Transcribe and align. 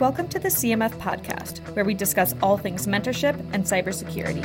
Welcome 0.00 0.28
to 0.28 0.38
the 0.38 0.48
CMF 0.48 0.92
podcast, 0.92 1.58
where 1.76 1.84
we 1.84 1.92
discuss 1.92 2.34
all 2.42 2.56
things 2.56 2.86
mentorship 2.86 3.38
and 3.52 3.62
cybersecurity. 3.62 4.40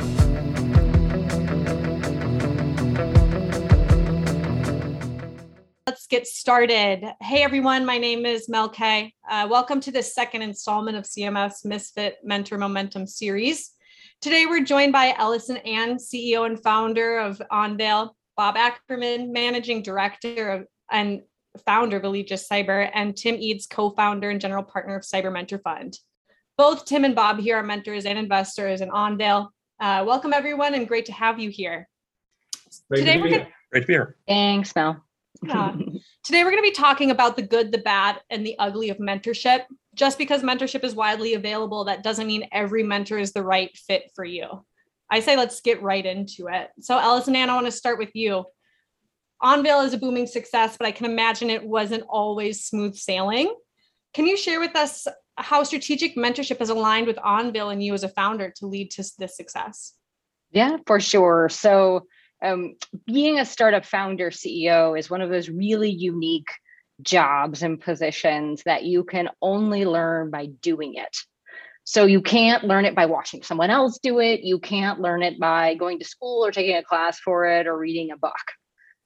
Let's 5.86 6.06
get 6.08 6.26
started. 6.26 7.06
Hey 7.22 7.42
everyone, 7.42 7.86
my 7.86 7.96
name 7.96 8.26
is 8.26 8.50
Mel 8.50 8.68
Kay. 8.68 9.14
Uh, 9.26 9.48
welcome 9.50 9.80
to 9.80 9.90
the 9.90 10.02
second 10.02 10.42
installment 10.42 10.98
of 10.98 11.04
CMF's 11.04 11.64
Misfit 11.64 12.18
Mentor 12.22 12.58
Momentum 12.58 13.06
series. 13.06 13.70
Today 14.20 14.44
we're 14.44 14.62
joined 14.62 14.92
by 14.92 15.14
Ellison 15.16 15.56
Anne, 15.56 15.96
CEO 15.96 16.44
and 16.44 16.62
founder 16.62 17.16
of 17.16 17.40
Enveil, 17.50 18.14
Bob 18.36 18.58
Ackerman, 18.58 19.32
managing 19.32 19.80
director 19.80 20.50
of 20.50 20.66
and 20.92 21.22
founder 21.58 21.96
of 21.96 22.04
Allegis 22.04 22.48
Cyber, 22.48 22.90
and 22.94 23.16
Tim 23.16 23.36
Eades, 23.36 23.66
co-founder 23.66 24.30
and 24.30 24.40
general 24.40 24.62
partner 24.62 24.96
of 24.96 25.02
Cyber 25.02 25.32
Mentor 25.32 25.58
Fund. 25.58 25.98
Both 26.58 26.86
Tim 26.86 27.04
and 27.04 27.14
Bob 27.14 27.38
here 27.38 27.56
are 27.56 27.62
mentors 27.62 28.06
and 28.06 28.18
investors 28.18 28.80
in 28.80 28.90
Enveil. 28.94 29.52
Uh, 29.80 30.04
welcome 30.06 30.32
everyone, 30.32 30.74
and 30.74 30.88
great 30.88 31.06
to 31.06 31.12
have 31.12 31.38
you 31.38 31.50
here. 31.50 31.88
Great 32.88 33.00
Today 33.00 33.14
to 33.14 33.20
we're 33.20 33.30
gonna, 33.30 33.48
great 33.70 33.80
to 33.82 33.86
be 33.86 33.92
here. 33.92 34.16
Thanks, 34.26 34.74
Mel. 34.74 35.04
Yeah. 35.42 35.76
Today 36.24 36.42
we're 36.42 36.50
going 36.50 36.62
to 36.62 36.68
be 36.68 36.72
talking 36.72 37.10
about 37.10 37.36
the 37.36 37.42
good, 37.42 37.70
the 37.70 37.78
bad, 37.78 38.20
and 38.30 38.44
the 38.44 38.58
ugly 38.58 38.90
of 38.90 38.98
mentorship. 38.98 39.64
Just 39.94 40.18
because 40.18 40.42
mentorship 40.42 40.82
is 40.82 40.94
widely 40.94 41.34
available, 41.34 41.84
that 41.84 42.02
doesn't 42.02 42.26
mean 42.26 42.48
every 42.52 42.82
mentor 42.82 43.18
is 43.18 43.32
the 43.32 43.42
right 43.42 43.70
fit 43.76 44.10
for 44.14 44.24
you. 44.24 44.64
I 45.10 45.20
say 45.20 45.36
let's 45.36 45.60
get 45.60 45.82
right 45.82 46.04
into 46.04 46.48
it. 46.48 46.70
So, 46.80 46.98
Ellison 46.98 47.36
Anne, 47.36 47.50
I 47.50 47.54
want 47.54 47.66
to 47.66 47.72
start 47.72 47.98
with 47.98 48.10
you. 48.14 48.44
Enveil 49.44 49.80
is 49.80 49.92
a 49.92 49.98
booming 49.98 50.26
success, 50.26 50.76
but 50.78 50.86
I 50.86 50.92
can 50.92 51.06
imagine 51.06 51.50
it 51.50 51.66
wasn't 51.66 52.04
always 52.08 52.64
smooth 52.64 52.94
sailing. 52.96 53.54
Can 54.14 54.26
you 54.26 54.36
share 54.36 54.60
with 54.60 54.74
us 54.74 55.06
how 55.36 55.62
strategic 55.62 56.16
mentorship 56.16 56.58
has 56.58 56.70
aligned 56.70 57.06
with 57.06 57.18
Enveil 57.24 57.70
and 57.70 57.82
you 57.82 57.92
as 57.92 58.02
a 58.02 58.08
founder 58.08 58.52
to 58.56 58.66
lead 58.66 58.90
to 58.92 59.04
this 59.18 59.36
success? 59.36 59.92
Yeah, 60.52 60.78
for 60.86 61.00
sure. 61.00 61.48
So, 61.50 62.06
um, 62.42 62.76
being 63.06 63.38
a 63.38 63.44
startup 63.44 63.84
founder 63.84 64.30
CEO 64.30 64.98
is 64.98 65.10
one 65.10 65.22
of 65.22 65.30
those 65.30 65.48
really 65.48 65.90
unique 65.90 66.50
jobs 67.02 67.62
and 67.62 67.80
positions 67.80 68.62
that 68.64 68.84
you 68.84 69.04
can 69.04 69.28
only 69.42 69.84
learn 69.84 70.30
by 70.30 70.46
doing 70.46 70.94
it. 70.94 71.16
So 71.84 72.04
you 72.04 72.20
can't 72.20 72.64
learn 72.64 72.84
it 72.84 72.94
by 72.94 73.06
watching 73.06 73.42
someone 73.42 73.70
else 73.70 73.98
do 74.02 74.18
it. 74.18 74.40
You 74.40 74.58
can't 74.58 75.00
learn 75.00 75.22
it 75.22 75.38
by 75.38 75.74
going 75.74 75.98
to 76.00 76.04
school 76.04 76.44
or 76.44 76.50
taking 76.50 76.76
a 76.76 76.82
class 76.82 77.20
for 77.20 77.46
it 77.46 77.66
or 77.66 77.78
reading 77.78 78.10
a 78.10 78.16
book. 78.16 78.34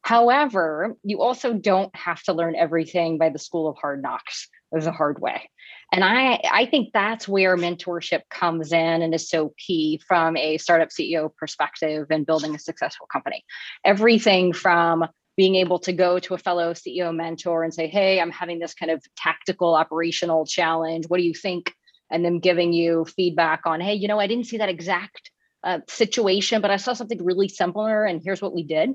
However, 0.03 0.97
you 1.03 1.20
also 1.20 1.53
don't 1.53 1.95
have 1.95 2.23
to 2.25 2.33
learn 2.33 2.56
everything 2.56 3.19
by 3.19 3.29
the 3.29 3.39
school 3.39 3.69
of 3.69 3.77
hard 3.77 4.03
knocks. 4.03 4.48
A 4.73 4.92
hard 4.92 5.20
way. 5.20 5.51
And 5.91 6.05
I, 6.05 6.41
I 6.48 6.65
think 6.67 6.91
that's 6.95 7.27
where 7.27 7.57
mentorship 7.57 8.20
comes 8.31 8.73
in 8.73 9.03
and 9.03 9.12
is 9.12 9.29
so 9.29 9.53
key 9.59 10.01
from 10.07 10.37
a 10.37 10.59
startup 10.59 10.91
CEO 10.91 11.34
perspective 11.34 12.07
and 12.11 12.25
building 12.25 12.55
a 12.55 12.59
successful 12.59 13.09
company. 13.12 13.45
Everything 13.84 14.53
from 14.53 15.07
being 15.37 15.57
able 15.57 15.81
to 15.81 15.92
go 15.92 16.20
to 16.20 16.35
a 16.35 16.39
fellow 16.39 16.73
CEO 16.73 17.12
mentor 17.12 17.64
and 17.64 17.75
say, 17.75 17.89
Hey, 17.89 18.20
I'm 18.20 18.31
having 18.31 18.61
this 18.61 18.75
kind 18.75 18.92
of 18.92 19.03
tactical 19.17 19.75
operational 19.75 20.47
challenge. 20.47 21.07
What 21.09 21.17
do 21.17 21.25
you 21.25 21.35
think? 21.35 21.75
And 22.09 22.25
them 22.25 22.39
giving 22.39 22.73
you 22.73 23.07
feedback 23.07 23.62
on, 23.67 23.81
Hey, 23.81 23.95
you 23.95 24.07
know, 24.07 24.20
I 24.20 24.29
didn't 24.29 24.47
see 24.47 24.59
that 24.59 24.69
exact 24.69 25.33
uh, 25.64 25.81
situation, 25.89 26.62
but 26.62 26.70
I 26.70 26.77
saw 26.77 26.92
something 26.92 27.25
really 27.25 27.48
similar, 27.48 28.05
and 28.05 28.23
here's 28.23 28.41
what 28.41 28.55
we 28.55 28.62
did 28.62 28.91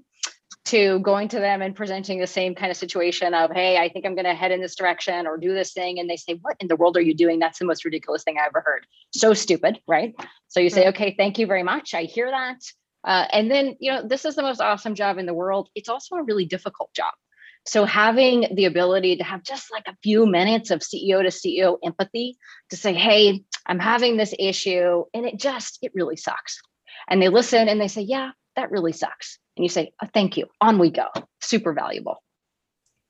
to 0.66 0.99
going 0.99 1.27
to 1.30 1.39
them 1.39 1.61
and 1.61 1.75
presenting 1.75 2.19
the 2.19 2.27
same 2.27 2.55
kind 2.55 2.71
of 2.71 2.77
situation 2.77 3.33
of, 3.33 3.52
hey, 3.52 3.77
I 3.77 3.89
think 3.89 4.05
I'm 4.05 4.16
going 4.16 4.25
to 4.25 4.33
head 4.33 4.52
in 4.52 4.61
this 4.61 4.75
direction 4.75 5.27
or 5.27 5.38
do 5.38 5.53
this 5.53 5.73
thing. 5.73 5.99
And 5.99 6.09
they 6.09 6.17
say, 6.17 6.39
what 6.41 6.57
in 6.59 6.67
the 6.67 6.75
world 6.75 6.97
are 6.97 7.02
you 7.02 7.13
doing? 7.13 7.39
That's 7.39 7.59
the 7.59 7.66
most 7.66 7.85
ridiculous 7.85 8.23
thing 8.23 8.38
I 8.39 8.47
ever 8.47 8.61
heard. 8.66 8.85
So 9.11 9.33
stupid, 9.33 9.80
right? 9.88 10.16
So 10.47 10.59
you 10.59 10.69
say, 10.69 10.88
okay, 10.89 11.16
thank 11.17 11.38
you 11.38 11.45
very 11.45 11.63
much. 11.63 11.94
I 11.94 12.03
hear 12.03 12.30
that. 12.31 12.57
Uh, 13.03 13.27
and 13.31 13.52
then, 13.52 13.75
you 13.80 13.91
know, 13.91 14.07
this 14.07 14.25
is 14.25 14.35
the 14.35 14.41
most 14.41 14.59
awesome 14.59 14.95
job 14.95 15.19
in 15.19 15.28
the 15.28 15.34
world. 15.34 15.69
It's 15.75 15.90
also 15.90 16.16
a 16.16 16.23
really 16.23 16.45
difficult 16.45 16.91
job. 16.95 17.13
So 17.67 17.85
having 17.85 18.47
the 18.56 18.66
ability 18.66 19.17
to 19.17 19.23
have 19.23 19.44
just 19.44 19.72
like 19.72 19.88
a 19.88 19.97
few 20.03 20.25
minutes 20.25 20.72
of 20.72 20.81
CEO 20.81 21.22
to 21.22 21.29
CEO 21.29 21.78
empathy 21.84 22.38
to 22.69 22.78
say, 22.78 22.94
hey, 22.94 23.44
I'm 23.66 23.79
having 23.79 24.17
this 24.17 24.34
issue 24.38 25.03
and 25.13 25.25
it 25.25 25.40
just, 25.40 25.79
it 25.81 25.91
really 25.94 26.16
sucks. 26.16 26.61
And 27.07 27.22
they 27.22 27.29
listen 27.29 27.67
and 27.67 27.79
they 27.79 27.88
say, 27.88 28.01
yeah, 28.01 28.31
that 28.55 28.71
really 28.71 28.91
sucks 28.91 29.39
and 29.57 29.63
you 29.63 29.69
say, 29.69 29.91
oh, 30.03 30.07
thank 30.13 30.38
you, 30.38 30.47
on 30.61 30.79
we 30.79 30.89
go. 30.89 31.07
Super 31.41 31.73
valuable. 31.73 32.21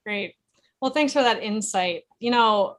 Great. 0.05 0.35
Well, 0.81 0.91
thanks 0.91 1.13
for 1.13 1.23
that 1.23 1.41
insight. 1.41 2.03
You 2.19 2.31
know, 2.31 2.77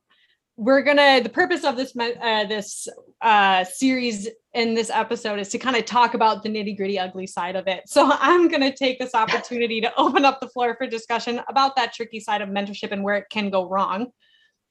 we're 0.57 0.83
gonna 0.83 1.21
the 1.23 1.29
purpose 1.29 1.65
of 1.65 1.77
this 1.77 1.95
uh, 1.97 2.45
this 2.45 2.89
uh, 3.21 3.65
series 3.65 4.29
in 4.55 4.75
this 4.75 4.91
episode 4.91 5.39
is 5.39 5.49
to 5.51 5.59
kind 5.59 5.77
of 5.77 5.85
talk 5.85 6.15
about 6.15 6.43
the 6.43 6.49
nitty 6.49 6.77
gritty 6.77 6.99
ugly 6.99 7.27
side 7.27 7.57
of 7.57 7.67
it 7.67 7.83
so 7.87 8.11
i'm 8.21 8.49
gonna 8.49 8.75
take 8.75 8.99
this 8.99 9.15
opportunity 9.15 9.81
to 9.81 9.93
open 9.99 10.25
up 10.25 10.41
the 10.41 10.49
floor 10.49 10.75
for 10.77 10.87
discussion 10.87 11.41
about 11.49 11.77
that 11.77 11.93
tricky 11.93 12.21
side 12.21 12.41
of 12.41 12.49
mentorship 12.49 12.91
and 12.91 13.03
where 13.03 13.17
it 13.17 13.27
can 13.31 13.51
go 13.51 13.69
wrong 13.69 14.07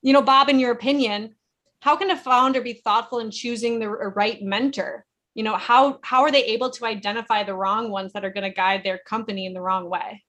you 0.02 0.12
know 0.12 0.22
bob 0.22 0.50
in 0.50 0.60
your 0.60 0.72
opinion 0.72 1.36
how 1.82 1.96
can 1.96 2.10
a 2.10 2.18
founder 2.18 2.62
be 2.62 2.74
thoughtful 2.74 3.20
in 3.20 3.30
choosing 3.30 3.80
the 3.80 3.88
right 3.88 4.42
mentor 4.42 5.06
you 5.36 5.44
know 5.44 5.56
how 5.58 6.00
how 6.02 6.24
are 6.24 6.32
they 6.32 6.44
able 6.46 6.72
to 6.72 6.86
identify 6.86 7.44
the 7.44 7.54
wrong 7.54 7.92
ones 7.92 8.14
that 8.14 8.26
are 8.26 8.32
going 8.32 8.50
to 8.50 8.56
guide 8.56 8.82
their 8.84 8.98
company 8.98 9.46
in 9.46 9.54
the 9.54 9.62
wrong 9.62 9.90
way? 9.90 10.24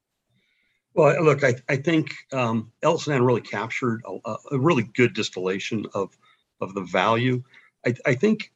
Well 0.94 1.22
look 1.22 1.44
i, 1.44 1.54
I 1.68 1.76
think 1.76 2.12
um, 2.32 2.72
ellison 2.82 3.22
really 3.22 3.40
captured 3.40 4.02
a, 4.04 4.36
a, 4.50 4.58
really 4.58 4.82
good 4.82 5.14
distillation 5.14 5.86
of 5.94 6.16
of 6.60 6.74
the 6.74 6.82
value. 6.82 7.42
I, 7.86 7.94
I 8.04 8.14
think 8.14 8.52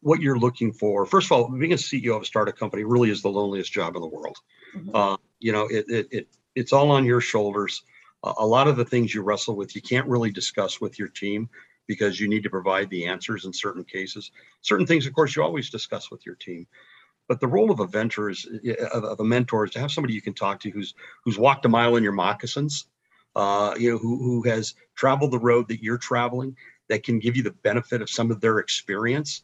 what 0.00 0.20
you're 0.20 0.38
looking 0.38 0.72
for 0.72 1.06
first 1.06 1.28
of 1.28 1.32
all 1.32 1.48
being 1.48 1.72
a 1.72 1.76
ceo 1.76 2.16
of 2.16 2.22
a 2.22 2.26
startup 2.26 2.56
company 2.56 2.82
really 2.84 3.10
is 3.10 3.22
the 3.22 3.28
loneliest 3.30 3.72
job 3.72 3.94
in 3.94 4.02
the 4.02 4.08
world. 4.08 4.36
Mm-hmm. 4.76 4.90
uh, 4.94 5.16
you 5.38 5.52
know 5.52 5.66
it, 5.66 5.84
it, 5.88 6.08
it 6.10 6.28
it's 6.54 6.72
all 6.72 6.90
on 6.90 7.06
your 7.06 7.20
shoulders. 7.20 7.82
A 8.24 8.46
lot 8.46 8.68
of 8.68 8.76
the 8.76 8.84
things 8.84 9.12
you 9.12 9.22
wrestle 9.22 9.56
with 9.56 9.74
you 9.74 9.82
can't 9.82 10.06
really 10.06 10.30
discuss 10.30 10.80
with 10.80 10.96
your 10.98 11.08
team 11.08 11.48
because 11.86 12.20
you 12.20 12.28
need 12.28 12.42
to 12.42 12.50
provide 12.50 12.88
the 12.90 13.06
answers 13.06 13.44
in 13.44 13.52
certain 13.52 13.84
cases. 13.84 14.30
Certain 14.60 14.86
things, 14.86 15.06
of 15.06 15.12
course, 15.12 15.34
you 15.34 15.42
always 15.42 15.70
discuss 15.70 16.10
with 16.10 16.24
your 16.24 16.36
team. 16.36 16.66
But 17.28 17.40
the 17.40 17.46
role 17.46 17.70
of 17.70 17.80
a 17.80 17.88
mentor 17.88 18.30
is 18.30 18.46
of 18.92 19.20
a 19.20 19.24
mentor 19.24 19.64
is 19.64 19.70
to 19.72 19.80
have 19.80 19.90
somebody 19.90 20.14
you 20.14 20.20
can 20.20 20.34
talk 20.34 20.60
to 20.60 20.70
who's 20.70 20.94
who's 21.24 21.38
walked 21.38 21.64
a 21.64 21.68
mile 21.68 21.96
in 21.96 22.02
your 22.02 22.12
moccasins, 22.12 22.86
uh, 23.36 23.74
you 23.78 23.92
know, 23.92 23.98
who 23.98 24.18
who 24.18 24.42
has 24.48 24.74
traveled 24.96 25.30
the 25.30 25.38
road 25.38 25.68
that 25.68 25.82
you're 25.82 25.98
traveling, 25.98 26.56
that 26.88 27.04
can 27.04 27.18
give 27.18 27.36
you 27.36 27.42
the 27.42 27.52
benefit 27.62 28.02
of 28.02 28.10
some 28.10 28.30
of 28.30 28.40
their 28.40 28.58
experience. 28.58 29.42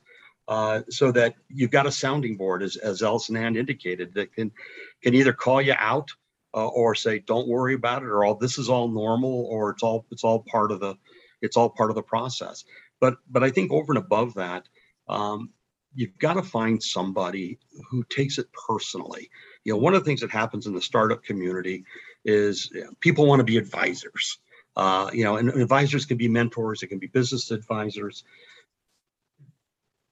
Uh, 0.48 0.80
so 0.88 1.12
that 1.12 1.34
you've 1.50 1.70
got 1.70 1.86
a 1.86 1.92
sounding 1.92 2.34
board, 2.34 2.62
as, 2.62 2.76
as 2.76 3.02
Ellison 3.02 3.36
Anne 3.36 3.54
indicated, 3.54 4.14
that 4.14 4.32
can 4.32 4.50
can 5.02 5.14
either 5.14 5.32
call 5.32 5.60
you 5.60 5.74
out 5.78 6.10
uh, 6.54 6.66
or 6.68 6.94
say, 6.94 7.18
"Don't 7.18 7.48
worry 7.48 7.74
about 7.74 8.02
it," 8.02 8.06
or 8.06 8.24
"All 8.24 8.34
this 8.34 8.58
is 8.58 8.68
all 8.68 8.88
normal," 8.88 9.46
or 9.50 9.70
"It's 9.70 9.82
all 9.82 10.06
it's 10.10 10.24
all 10.24 10.40
part 10.50 10.72
of 10.72 10.80
the 10.80 10.96
it's 11.42 11.56
all 11.56 11.70
part 11.70 11.90
of 11.90 11.96
the 11.96 12.02
process. 12.02 12.64
But 13.00 13.16
but 13.30 13.42
I 13.42 13.50
think 13.50 13.72
over 13.72 13.92
and 13.92 13.98
above 13.98 14.34
that, 14.34 14.68
um, 15.08 15.50
you've 15.94 16.18
got 16.18 16.34
to 16.34 16.42
find 16.42 16.82
somebody 16.82 17.58
who 17.90 18.04
takes 18.04 18.38
it 18.38 18.46
personally. 18.52 19.30
You 19.64 19.72
know, 19.72 19.78
one 19.78 19.94
of 19.94 20.00
the 20.00 20.04
things 20.04 20.20
that 20.20 20.30
happens 20.30 20.66
in 20.66 20.74
the 20.74 20.80
startup 20.80 21.22
community 21.22 21.84
is 22.24 22.70
people 23.00 23.26
want 23.26 23.40
to 23.40 23.44
be 23.44 23.56
advisors. 23.56 24.38
Uh, 24.76 25.10
you 25.12 25.24
know, 25.24 25.36
and 25.36 25.48
advisors 25.48 26.06
can 26.06 26.16
be 26.16 26.28
mentors, 26.28 26.82
it 26.82 26.86
can 26.86 26.98
be 26.98 27.08
business 27.08 27.50
advisors. 27.50 28.22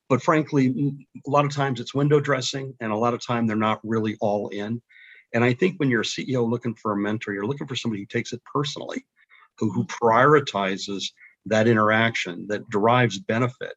But 0.09 0.23
frankly, 0.23 1.07
a 1.27 1.31
lot 1.31 1.45
of 1.45 1.53
times 1.53 1.81
it's 1.81 1.95
window 1.95 2.21
dressing, 2.21 2.75
and 2.81 2.93
a 2.93 2.97
lot 2.97 3.15
of 3.15 3.25
time 3.25 3.47
they're 3.47 3.57
not 3.57 3.81
really 3.83 4.17
all 4.21 4.49
in. 4.49 4.81
And 5.33 5.45
I 5.45 5.53
think 5.53 5.79
when 5.79 5.91
you're 5.91 6.03
a 6.03 6.05
CEO 6.05 6.49
looking 6.49 6.75
for 6.75 6.93
a 6.93 6.97
mentor, 6.97 7.33
you're 7.33 7.47
looking 7.47 7.67
for 7.67 7.77
somebody 7.77 8.03
who 8.03 8.07
takes 8.07 8.33
it 8.33 8.41
personally 8.45 9.05
who, 9.59 9.71
who 9.71 9.85
prioritizes 9.85 11.05
that 11.47 11.69
interaction, 11.69 12.47
that 12.49 12.69
derives 12.71 13.19
benefit 13.19 13.75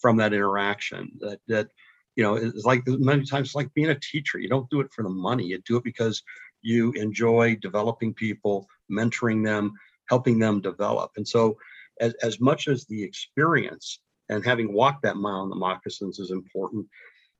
from 0.00 0.16
that 0.16 0.34
interaction, 0.34 1.10
that 1.20 1.38
that 1.48 1.68
you 2.16 2.22
know 2.22 2.34
it's 2.34 2.64
like 2.64 2.82
many 2.86 3.24
times 3.24 3.54
like 3.54 3.72
being 3.74 3.90
a 3.90 3.98
teacher. 4.00 4.38
You 4.38 4.48
don't 4.48 4.68
do 4.70 4.80
it 4.80 4.92
for 4.92 5.02
the 5.02 5.08
money. 5.08 5.44
You 5.44 5.62
do 5.64 5.76
it 5.76 5.84
because 5.84 6.22
you 6.62 6.92
enjoy 6.92 7.56
developing 7.56 8.14
people, 8.14 8.66
mentoring 8.90 9.44
them, 9.44 9.72
helping 10.08 10.38
them 10.38 10.60
develop. 10.60 11.10
And 11.16 11.26
so 11.26 11.56
as, 12.00 12.14
as 12.22 12.40
much 12.40 12.68
as 12.68 12.84
the 12.86 13.02
experience 13.02 14.00
and 14.28 14.44
having 14.44 14.72
walked 14.72 15.02
that 15.02 15.16
mile 15.16 15.44
in 15.44 15.50
the 15.50 15.56
moccasins 15.56 16.18
is 16.18 16.30
important, 16.30 16.86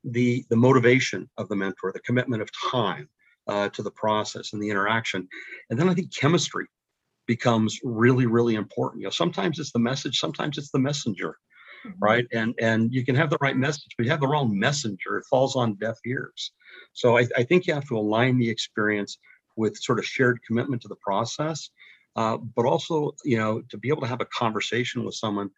the 0.03 0.45
the 0.49 0.55
motivation 0.55 1.29
of 1.37 1.47
the 1.49 1.55
mentor, 1.55 1.91
the 1.91 1.99
commitment 1.99 2.41
of 2.41 2.49
time 2.71 3.07
uh, 3.47 3.69
to 3.69 3.83
the 3.83 3.91
process 3.91 4.53
and 4.53 4.61
the 4.61 4.69
interaction, 4.69 5.27
and 5.69 5.79
then 5.79 5.89
I 5.89 5.93
think 5.93 6.15
chemistry 6.15 6.67
becomes 7.27 7.79
really 7.83 8.25
really 8.25 8.55
important 8.55 9.01
you 9.01 9.05
know 9.05 9.11
sometimes 9.11 9.59
it's 9.59 9.71
the 9.71 9.79
message 9.79 10.19
sometimes 10.19 10.57
it's 10.57 10.71
the 10.71 10.79
messenger 10.79 11.37
mm-hmm. 11.85 11.97
right 11.99 12.25
and 12.33 12.53
and 12.59 12.93
you 12.93 13.05
can 13.05 13.15
have 13.15 13.29
the 13.29 13.37
right 13.41 13.57
message 13.57 13.93
but 13.97 14.05
you 14.05 14.11
have 14.11 14.21
the 14.21 14.27
wrong 14.27 14.57
messenger 14.57 15.17
it 15.17 15.25
falls 15.29 15.55
on 15.55 15.75
deaf 15.75 15.97
ears 16.05 16.51
so 16.93 17.17
I, 17.17 17.27
I 17.37 17.43
think 17.43 17.67
you 17.67 17.73
have 17.73 17.87
to 17.87 17.97
align 17.97 18.37
the 18.37 18.49
experience 18.49 19.17
with 19.55 19.77
sort 19.77 19.99
of 19.99 20.05
shared 20.05 20.39
commitment 20.45 20.81
to 20.81 20.87
the 20.87 20.97
process 20.97 21.69
uh, 22.15 22.37
but 22.37 22.65
also 22.65 23.13
you 23.23 23.37
know 23.37 23.61
to 23.69 23.77
be 23.77 23.89
able 23.89 24.01
to 24.01 24.07
have 24.07 24.21
a 24.21 24.25
conversation 24.25 25.03
with 25.03 25.15
someone 25.15 25.49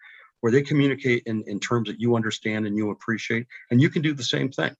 where 0.45 0.51
they 0.51 0.61
communicate 0.61 1.23
in, 1.25 1.43
in 1.47 1.59
terms 1.59 1.87
that 1.87 1.99
you 1.99 2.15
understand 2.15 2.67
and 2.67 2.77
you 2.77 2.91
appreciate, 2.91 3.47
and 3.71 3.81
you 3.81 3.89
can 3.89 4.03
do 4.03 4.13
the 4.13 4.21
same 4.21 4.51
thing. 4.51 4.75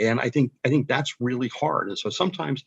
And 0.00 0.20
I 0.20 0.30
think 0.30 0.50
I 0.64 0.68
think 0.68 0.88
that's 0.88 1.14
really 1.20 1.48
hard. 1.48 1.88
And 1.88 1.96
so 1.96 2.10
sometimes 2.10 2.64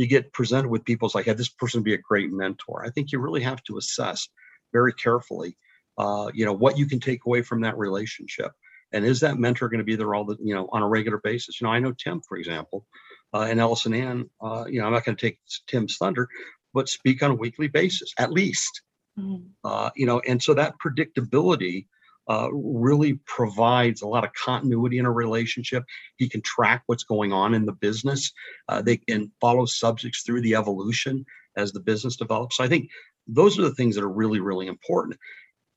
you 0.00 0.06
get 0.06 0.32
presented 0.32 0.68
with 0.68 0.84
people 0.86 1.04
it's 1.04 1.14
like, 1.14 1.26
"Hey, 1.26 1.34
this 1.34 1.50
person 1.50 1.80
would 1.80 1.84
be 1.84 1.92
a 1.92 1.98
great 1.98 2.32
mentor." 2.32 2.82
I 2.82 2.88
think 2.88 3.12
you 3.12 3.18
really 3.18 3.42
have 3.42 3.62
to 3.64 3.76
assess 3.76 4.30
very 4.72 4.94
carefully, 4.94 5.58
uh, 5.98 6.30
you 6.32 6.46
know, 6.46 6.54
what 6.54 6.78
you 6.78 6.86
can 6.86 7.00
take 7.00 7.26
away 7.26 7.42
from 7.42 7.60
that 7.60 7.76
relationship, 7.76 8.52
and 8.92 9.04
is 9.04 9.20
that 9.20 9.38
mentor 9.38 9.68
going 9.68 9.78
to 9.78 9.84
be 9.84 9.96
there 9.96 10.14
all 10.14 10.24
the 10.24 10.38
you 10.40 10.54
know 10.54 10.70
on 10.72 10.82
a 10.82 10.88
regular 10.88 11.18
basis? 11.18 11.60
You 11.60 11.66
know, 11.66 11.72
I 11.72 11.80
know 11.80 11.92
Tim, 11.92 12.22
for 12.26 12.38
example, 12.38 12.86
uh, 13.34 13.42
and 13.42 13.60
Ellison 13.60 13.92
Anne. 13.92 14.30
Uh, 14.40 14.64
you 14.70 14.80
know, 14.80 14.86
I'm 14.86 14.92
not 14.92 15.04
going 15.04 15.16
to 15.16 15.26
take 15.26 15.38
Tim's 15.66 15.98
thunder, 15.98 16.28
but 16.72 16.88
speak 16.88 17.22
on 17.22 17.32
a 17.32 17.34
weekly 17.34 17.68
basis 17.68 18.14
at 18.16 18.32
least. 18.32 18.80
Mhm. 19.18 19.50
Uh, 19.64 19.90
you 19.96 20.06
know, 20.06 20.20
and 20.20 20.42
so 20.42 20.54
that 20.54 20.76
predictability 20.82 21.88
uh, 22.30 22.48
really 22.52 23.14
provides 23.26 24.02
a 24.02 24.06
lot 24.06 24.24
of 24.24 24.32
continuity 24.34 24.98
in 24.98 25.04
a 25.04 25.10
relationship. 25.10 25.82
He 26.16 26.28
can 26.28 26.42
track 26.42 26.84
what's 26.86 27.02
going 27.02 27.32
on 27.32 27.54
in 27.54 27.66
the 27.66 27.72
business. 27.72 28.32
Uh, 28.68 28.82
they 28.82 28.98
can 28.98 29.32
follow 29.40 29.66
subjects 29.66 30.22
through 30.22 30.42
the 30.42 30.54
evolution 30.54 31.26
as 31.56 31.72
the 31.72 31.80
business 31.80 32.14
develops. 32.14 32.56
So 32.56 32.62
I 32.62 32.68
think 32.68 32.90
those 33.26 33.58
are 33.58 33.62
the 33.62 33.74
things 33.74 33.96
that 33.96 34.04
are 34.04 34.08
really, 34.08 34.38
really 34.38 34.68
important. 34.68 35.18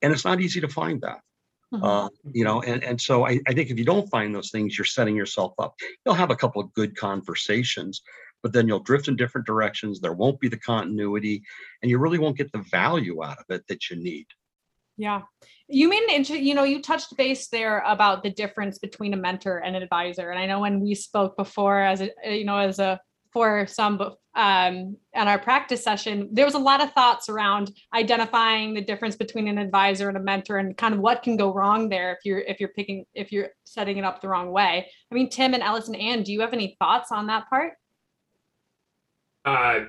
And 0.00 0.12
it's 0.12 0.24
not 0.24 0.40
easy 0.40 0.60
to 0.60 0.68
find 0.68 1.00
that. 1.00 1.20
Mhm. 1.72 1.82
Uh, 1.82 2.08
you 2.32 2.44
know, 2.44 2.62
and, 2.62 2.84
and 2.84 3.00
so 3.00 3.26
I, 3.26 3.40
I 3.48 3.52
think 3.52 3.70
if 3.70 3.78
you 3.78 3.84
don't 3.84 4.08
find 4.08 4.32
those 4.32 4.52
things, 4.52 4.78
you're 4.78 4.84
setting 4.84 5.16
yourself 5.16 5.54
up. 5.58 5.74
You'll 6.06 6.14
have 6.14 6.30
a 6.30 6.36
couple 6.36 6.62
of 6.62 6.72
good 6.72 6.96
conversations, 6.96 8.02
but 8.44 8.52
then 8.52 8.68
you'll 8.68 8.78
drift 8.78 9.08
in 9.08 9.16
different 9.16 9.48
directions. 9.48 9.98
There 9.98 10.12
won't 10.12 10.38
be 10.38 10.48
the 10.48 10.58
continuity, 10.58 11.42
and 11.82 11.90
you 11.90 11.98
really 11.98 12.18
won't 12.18 12.36
get 12.36 12.52
the 12.52 12.64
value 12.70 13.24
out 13.24 13.38
of 13.38 13.46
it 13.48 13.66
that 13.66 13.90
you 13.90 13.96
need. 13.96 14.26
Yeah. 14.96 15.22
You 15.66 15.88
mean, 15.88 16.24
you 16.24 16.54
know, 16.54 16.62
you 16.62 16.80
touched 16.80 17.16
base 17.16 17.48
there 17.48 17.82
about 17.86 18.22
the 18.22 18.30
difference 18.30 18.78
between 18.78 19.12
a 19.12 19.16
mentor 19.16 19.58
and 19.58 19.74
an 19.74 19.82
advisor. 19.82 20.30
And 20.30 20.38
I 20.38 20.46
know 20.46 20.60
when 20.60 20.80
we 20.80 20.94
spoke 20.94 21.36
before 21.36 21.80
as 21.80 22.00
a, 22.00 22.10
you 22.24 22.44
know, 22.44 22.58
as 22.58 22.78
a, 22.78 23.00
for 23.32 23.66
some, 23.66 24.00
um, 24.36 24.96
at 25.12 25.26
our 25.26 25.40
practice 25.40 25.82
session, 25.82 26.28
there 26.30 26.44
was 26.44 26.54
a 26.54 26.58
lot 26.58 26.80
of 26.80 26.92
thoughts 26.92 27.28
around 27.28 27.72
identifying 27.92 28.74
the 28.74 28.80
difference 28.80 29.16
between 29.16 29.48
an 29.48 29.58
advisor 29.58 30.08
and 30.08 30.16
a 30.16 30.20
mentor 30.20 30.58
and 30.58 30.76
kind 30.76 30.94
of 30.94 31.00
what 31.00 31.24
can 31.24 31.36
go 31.36 31.52
wrong 31.52 31.88
there 31.88 32.12
if 32.12 32.18
you're, 32.24 32.38
if 32.38 32.60
you're 32.60 32.68
picking, 32.68 33.04
if 33.12 33.32
you're 33.32 33.48
setting 33.64 33.96
it 33.96 34.04
up 34.04 34.20
the 34.20 34.28
wrong 34.28 34.52
way. 34.52 34.88
I 35.10 35.14
mean, 35.14 35.28
Tim 35.28 35.54
and 35.54 35.64
Ellison 35.64 35.96
Anne, 35.96 36.22
do 36.22 36.32
you 36.32 36.42
have 36.42 36.52
any 36.52 36.76
thoughts 36.78 37.10
on 37.10 37.26
that 37.26 37.50
part? 37.50 37.72
Uh, 39.44 39.86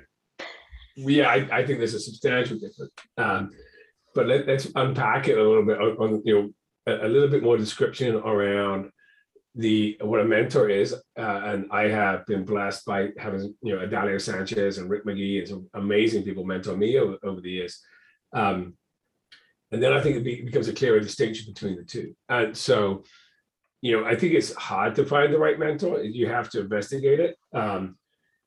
yeah, 0.95 1.29
I, 1.29 1.59
I 1.59 1.65
think 1.65 1.77
there's 1.77 1.93
a 1.93 1.99
substantial 1.99 2.57
difference. 2.57 2.91
Um, 3.17 3.51
but 4.15 4.27
let, 4.27 4.47
let's 4.47 4.67
unpack 4.75 5.27
it 5.27 5.37
a 5.37 5.43
little 5.43 5.65
bit 5.65 5.79
on, 5.79 5.97
on, 5.97 6.21
you 6.25 6.33
know 6.33 6.53
a, 6.87 7.05
a 7.05 7.09
little 7.09 7.27
bit 7.27 7.43
more 7.43 7.57
description 7.57 8.15
around 8.15 8.89
the 9.55 9.97
what 10.01 10.21
a 10.21 10.25
mentor 10.25 10.69
is. 10.69 10.93
Uh, 11.17 11.41
and 11.45 11.67
I 11.71 11.87
have 11.87 12.25
been 12.25 12.45
blessed 12.45 12.85
by 12.85 13.09
having 13.17 13.53
you 13.61 13.75
know 13.75 13.85
Adalio 13.85 14.19
Sanchez 14.19 14.77
and 14.77 14.89
Rick 14.89 15.05
McGee 15.05 15.39
and 15.39 15.47
some 15.47 15.69
amazing 15.73 16.23
people 16.23 16.45
mentor 16.45 16.75
me 16.75 16.97
over, 16.97 17.17
over 17.23 17.41
the 17.41 17.51
years. 17.51 17.81
Um, 18.33 18.75
and 19.71 19.81
then 19.81 19.93
I 19.93 20.01
think 20.01 20.17
it 20.17 20.23
be, 20.23 20.41
becomes 20.41 20.67
a 20.67 20.73
clearer 20.73 20.99
distinction 20.99 21.51
between 21.53 21.75
the 21.75 21.83
two. 21.83 22.15
And 22.29 22.55
so, 22.55 23.03
you 23.81 23.97
know, 23.97 24.05
I 24.05 24.15
think 24.15 24.33
it's 24.33 24.53
hard 24.53 24.95
to 24.95 25.05
find 25.05 25.33
the 25.33 25.39
right 25.39 25.57
mentor. 25.57 26.01
You 26.03 26.27
have 26.27 26.49
to 26.51 26.61
investigate 26.61 27.19
it. 27.19 27.37
Um, 27.53 27.97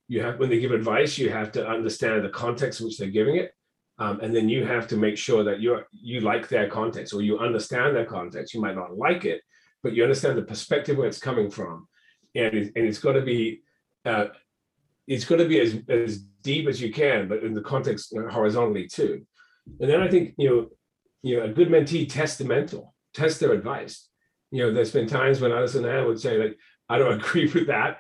you 0.09 0.23
have 0.23 0.39
when 0.39 0.49
they 0.49 0.59
give 0.59 0.73
advice, 0.73 1.19
you 1.19 1.31
have 1.31 1.53
to 1.53 1.67
understand 1.67 2.25
the 2.25 2.31
context 2.31 2.81
in 2.81 2.87
which 2.87 2.99
they're 2.99 3.11
giving 3.11 3.37
it. 3.37 3.53
Um, 4.01 4.21
and 4.21 4.35
then 4.35 4.49
you 4.49 4.65
have 4.65 4.87
to 4.89 4.97
make 4.97 5.17
sure 5.17 5.43
that 5.45 5.61
you 5.61 5.81
you 5.93 6.21
like 6.21 6.49
their 6.49 6.69
context 6.69 7.13
or 7.13 7.23
you 7.23 7.39
understand 7.39 7.97
their 7.97 8.07
context. 8.07 8.55
You 8.55 8.61
might 8.61 8.77
not 8.77 8.97
like 8.97 9.25
it, 9.25 9.43
but 9.83 9.93
you 9.93 10.03
understand 10.05 10.39
the 10.39 10.43
perspective 10.43 10.97
where 10.97 11.09
it's 11.09 11.19
coming 11.19 11.51
from, 11.51 11.89
and 12.35 12.55
it, 12.55 12.73
and 12.77 12.87
it's 12.87 13.01
got 13.01 13.13
to 13.13 13.23
be 13.23 13.63
uh, 14.05 14.27
it's 15.09 15.25
got 15.25 15.37
to 15.37 15.49
be 15.49 15.61
as 15.61 15.79
as 15.89 16.19
deep 16.43 16.69
as 16.69 16.81
you 16.81 16.93
can, 16.93 17.29
but 17.29 17.43
in 17.43 17.55
the 17.55 17.61
context 17.61 18.13
you 18.13 18.23
know, 18.23 18.29
horizontally 18.29 18.87
too. 18.87 19.27
And 19.81 19.91
then 19.91 20.01
I 20.01 20.09
think 20.09 20.35
you 20.39 20.49
know 20.49 20.69
you 21.23 21.39
know 21.39 21.45
a 21.45 21.49
good 21.49 21.69
mentee 21.69 22.45
mentor, 22.45 22.91
tests 23.15 23.41
their 23.41 23.53
advice. 23.53 24.09
You 24.51 24.63
know, 24.63 24.73
there's 24.73 24.93
been 24.93 25.09
times 25.09 25.41
when 25.41 25.53
Alison 25.53 25.85
and 25.85 25.93
Ann 25.93 26.07
would 26.07 26.21
say 26.21 26.39
like, 26.39 26.57
I 26.89 26.99
don't 26.99 27.21
agree 27.21 27.51
with 27.53 27.67
that. 27.67 27.99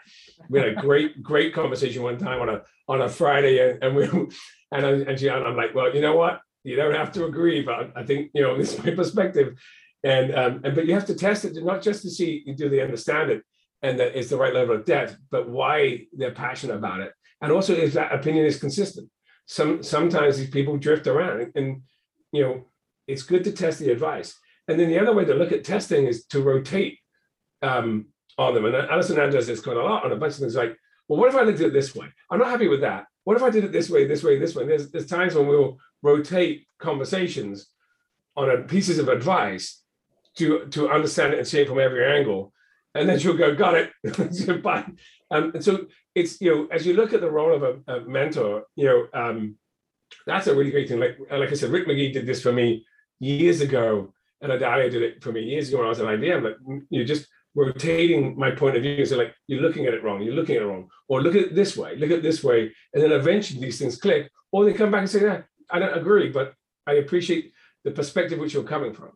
We 0.48 0.58
had 0.58 0.68
a 0.68 0.74
great 0.74 1.22
great 1.30 1.54
conversation 1.54 2.02
one 2.02 2.18
time 2.18 2.40
on 2.40 2.48
a 2.48 2.62
on 2.88 3.02
a 3.02 3.08
Friday, 3.08 3.58
and, 3.58 3.82
and 3.82 3.96
we 3.96 4.04
and 4.72 4.86
I, 4.86 4.90
and, 4.90 5.18
she, 5.18 5.28
and 5.28 5.44
I'm 5.44 5.56
like, 5.56 5.74
well, 5.74 5.94
you 5.94 6.00
know 6.00 6.16
what? 6.16 6.40
You 6.64 6.76
don't 6.76 6.94
have 6.94 7.12
to 7.12 7.24
agree, 7.24 7.62
but 7.62 7.92
I 7.96 8.04
think 8.04 8.30
you 8.34 8.42
know 8.42 8.56
this 8.58 8.74
is 8.74 8.84
my 8.84 8.92
perspective, 8.92 9.58
and 10.02 10.34
um, 10.34 10.60
and 10.64 10.74
but 10.74 10.86
you 10.86 10.94
have 10.94 11.06
to 11.06 11.14
test 11.14 11.44
it 11.44 11.62
not 11.62 11.82
just 11.82 12.02
to 12.02 12.10
see 12.10 12.44
do 12.56 12.68
they 12.68 12.80
understand 12.80 13.30
it 13.30 13.42
and 13.82 14.00
that 14.00 14.18
it's 14.18 14.30
the 14.30 14.36
right 14.36 14.54
level 14.54 14.74
of 14.74 14.84
depth, 14.84 15.16
but 15.30 15.48
why 15.48 16.04
they're 16.12 16.32
passionate 16.32 16.76
about 16.76 17.00
it, 17.00 17.12
and 17.40 17.52
also 17.52 17.74
if 17.74 17.92
that 17.92 18.12
opinion 18.12 18.46
is 18.46 18.58
consistent. 18.58 19.10
Some 19.46 19.82
sometimes 19.82 20.36
these 20.36 20.50
people 20.50 20.76
drift 20.76 21.06
around, 21.06 21.40
and, 21.40 21.52
and 21.54 21.82
you 22.32 22.42
know 22.42 22.64
it's 23.06 23.22
good 23.22 23.44
to 23.44 23.52
test 23.52 23.78
the 23.78 23.90
advice. 23.90 24.34
And 24.68 24.78
then 24.78 24.90
the 24.90 24.98
other 24.98 25.14
way 25.14 25.24
to 25.24 25.34
look 25.34 25.50
at 25.50 25.64
testing 25.64 26.06
is 26.06 26.26
to 26.26 26.42
rotate 26.42 26.98
um, 27.62 28.08
on 28.38 28.54
them. 28.54 28.64
And 28.64 28.74
Ellison 28.74 29.18
Anne 29.18 29.30
does 29.30 29.46
this 29.46 29.60
quite 29.60 29.76
a 29.76 29.82
lot 29.82 30.04
on 30.04 30.12
a 30.12 30.16
bunch 30.16 30.34
of 30.34 30.40
things 30.40 30.54
like, 30.54 30.76
well, 31.08 31.18
what 31.18 31.28
if 31.28 31.34
I 31.34 31.42
looked 31.42 31.60
at 31.60 31.66
it 31.66 31.72
this 31.72 31.94
way? 31.94 32.06
I'm 32.30 32.38
not 32.38 32.50
happy 32.50 32.68
with 32.68 32.82
that. 32.82 33.06
What 33.24 33.36
if 33.36 33.42
I 33.42 33.50
did 33.50 33.64
it 33.64 33.72
this 33.72 33.90
way, 33.90 34.06
this 34.06 34.22
way, 34.22 34.38
this 34.38 34.54
way? 34.54 34.66
There's, 34.66 34.90
there's 34.90 35.06
times 35.06 35.34
when 35.34 35.46
we'll 35.46 35.78
rotate 36.02 36.66
conversations 36.78 37.68
on 38.36 38.50
a, 38.50 38.58
pieces 38.58 38.98
of 38.98 39.08
advice 39.08 39.82
to, 40.36 40.66
to 40.66 40.88
understand 40.90 41.34
it 41.34 41.38
and 41.38 41.48
see 41.48 41.60
it 41.60 41.68
from 41.68 41.80
every 41.80 42.06
angle. 42.06 42.52
And 42.94 43.08
then 43.08 43.18
she'll 43.18 43.36
go, 43.36 43.54
got 43.54 43.74
it. 43.74 44.62
Bye. 44.62 44.86
Um, 45.30 45.52
and 45.54 45.64
so 45.64 45.86
it's, 46.14 46.40
you 46.40 46.54
know, 46.54 46.68
as 46.70 46.86
you 46.86 46.94
look 46.94 47.12
at 47.12 47.20
the 47.20 47.30
role 47.30 47.54
of 47.54 47.62
a, 47.62 47.92
a 47.92 48.00
mentor, 48.02 48.64
you 48.76 48.84
know, 48.86 49.06
um, 49.12 49.56
that's 50.26 50.46
a 50.46 50.54
really 50.54 50.70
great 50.70 50.88
thing. 50.88 51.00
Like, 51.00 51.18
like 51.30 51.50
I 51.50 51.54
said, 51.54 51.70
Rick 51.70 51.86
McGee 51.86 52.12
did 52.12 52.26
this 52.26 52.42
for 52.42 52.52
me 52.52 52.86
years 53.20 53.60
ago, 53.60 54.14
and 54.40 54.52
Adalio 54.52 54.90
did 54.90 55.02
it 55.02 55.22
for 55.22 55.32
me 55.32 55.42
years 55.42 55.68
ago 55.68 55.78
when 55.78 55.86
I 55.86 55.90
was 55.90 56.00
at 56.00 56.06
IBM. 56.06 56.42
But 56.42 56.56
you 56.88 57.04
just 57.04 57.26
rotating 57.58 58.38
my 58.38 58.50
point 58.50 58.76
of 58.76 58.82
view. 58.82 59.04
So 59.04 59.16
like 59.16 59.34
you're 59.48 59.62
looking 59.66 59.86
at 59.86 59.94
it 59.94 60.04
wrong, 60.04 60.22
you're 60.22 60.34
looking 60.34 60.56
at 60.56 60.62
it 60.62 60.66
wrong, 60.66 60.88
or 61.08 61.22
look 61.22 61.34
at 61.34 61.46
it 61.48 61.54
this 61.54 61.76
way, 61.76 61.96
look 61.96 62.10
at 62.10 62.22
this 62.22 62.42
way, 62.44 62.72
and 62.92 63.02
then 63.02 63.12
eventually 63.12 63.60
these 63.60 63.78
things 63.78 63.96
click, 63.96 64.30
or 64.52 64.64
they 64.64 64.72
come 64.72 64.90
back 64.90 65.00
and 65.00 65.10
say, 65.10 65.22
yeah, 65.22 65.42
I 65.70 65.78
don't 65.78 65.98
agree, 65.98 66.28
but 66.30 66.54
I 66.86 66.94
appreciate 66.94 67.52
the 67.84 67.90
perspective 67.90 68.38
which 68.38 68.54
you're 68.54 68.74
coming 68.74 68.94
from. 68.94 69.12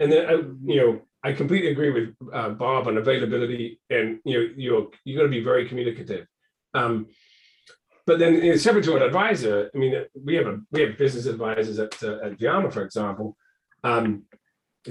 And 0.00 0.12
then 0.12 0.26
I, 0.26 0.32
you 0.72 0.76
know, 0.80 1.00
I 1.24 1.32
completely 1.32 1.70
agree 1.70 1.90
with 1.90 2.14
uh, 2.32 2.50
Bob 2.50 2.86
on 2.88 2.98
availability, 2.98 3.80
and 3.90 4.20
you 4.24 4.34
know, 4.34 4.54
you're 4.56 4.86
you 5.04 5.16
got 5.16 5.24
to 5.24 5.28
be 5.28 5.42
very 5.42 5.66
communicative. 5.66 6.26
Um, 6.74 7.06
but 8.06 8.18
then, 8.18 8.34
you 8.34 8.50
know, 8.50 8.56
separate 8.56 8.84
to 8.84 8.96
an 8.96 9.02
advisor, 9.02 9.70
I 9.74 9.78
mean, 9.78 10.04
we 10.24 10.34
have 10.36 10.46
a 10.46 10.60
we 10.70 10.82
have 10.82 10.98
business 10.98 11.26
advisors 11.26 11.78
at 11.78 12.00
uh, 12.02 12.18
at 12.24 12.38
vArmour, 12.38 12.72
for 12.72 12.82
example. 12.82 13.36
Um, 13.82 14.24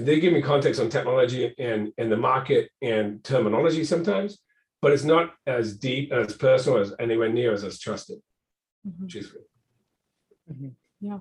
they 0.04 0.20
give 0.20 0.32
me 0.32 0.42
context 0.42 0.80
on 0.80 0.88
technology 0.88 1.54
and 1.58 1.92
and 1.98 2.10
the 2.10 2.16
market 2.16 2.70
and 2.82 3.22
terminology 3.24 3.84
sometimes, 3.84 4.38
but 4.80 4.92
it's 4.92 5.04
not 5.04 5.34
as 5.46 5.76
deep 5.76 6.12
as 6.12 6.36
personal 6.36 6.78
as 6.78 6.94
anywhere 6.98 7.28
near 7.28 7.52
as 7.52 7.64
as 7.64 7.78
trusted. 7.78 8.18
Mhm. 8.86 9.08
Truthfully, 9.08 9.44
Yeah. 11.00 11.18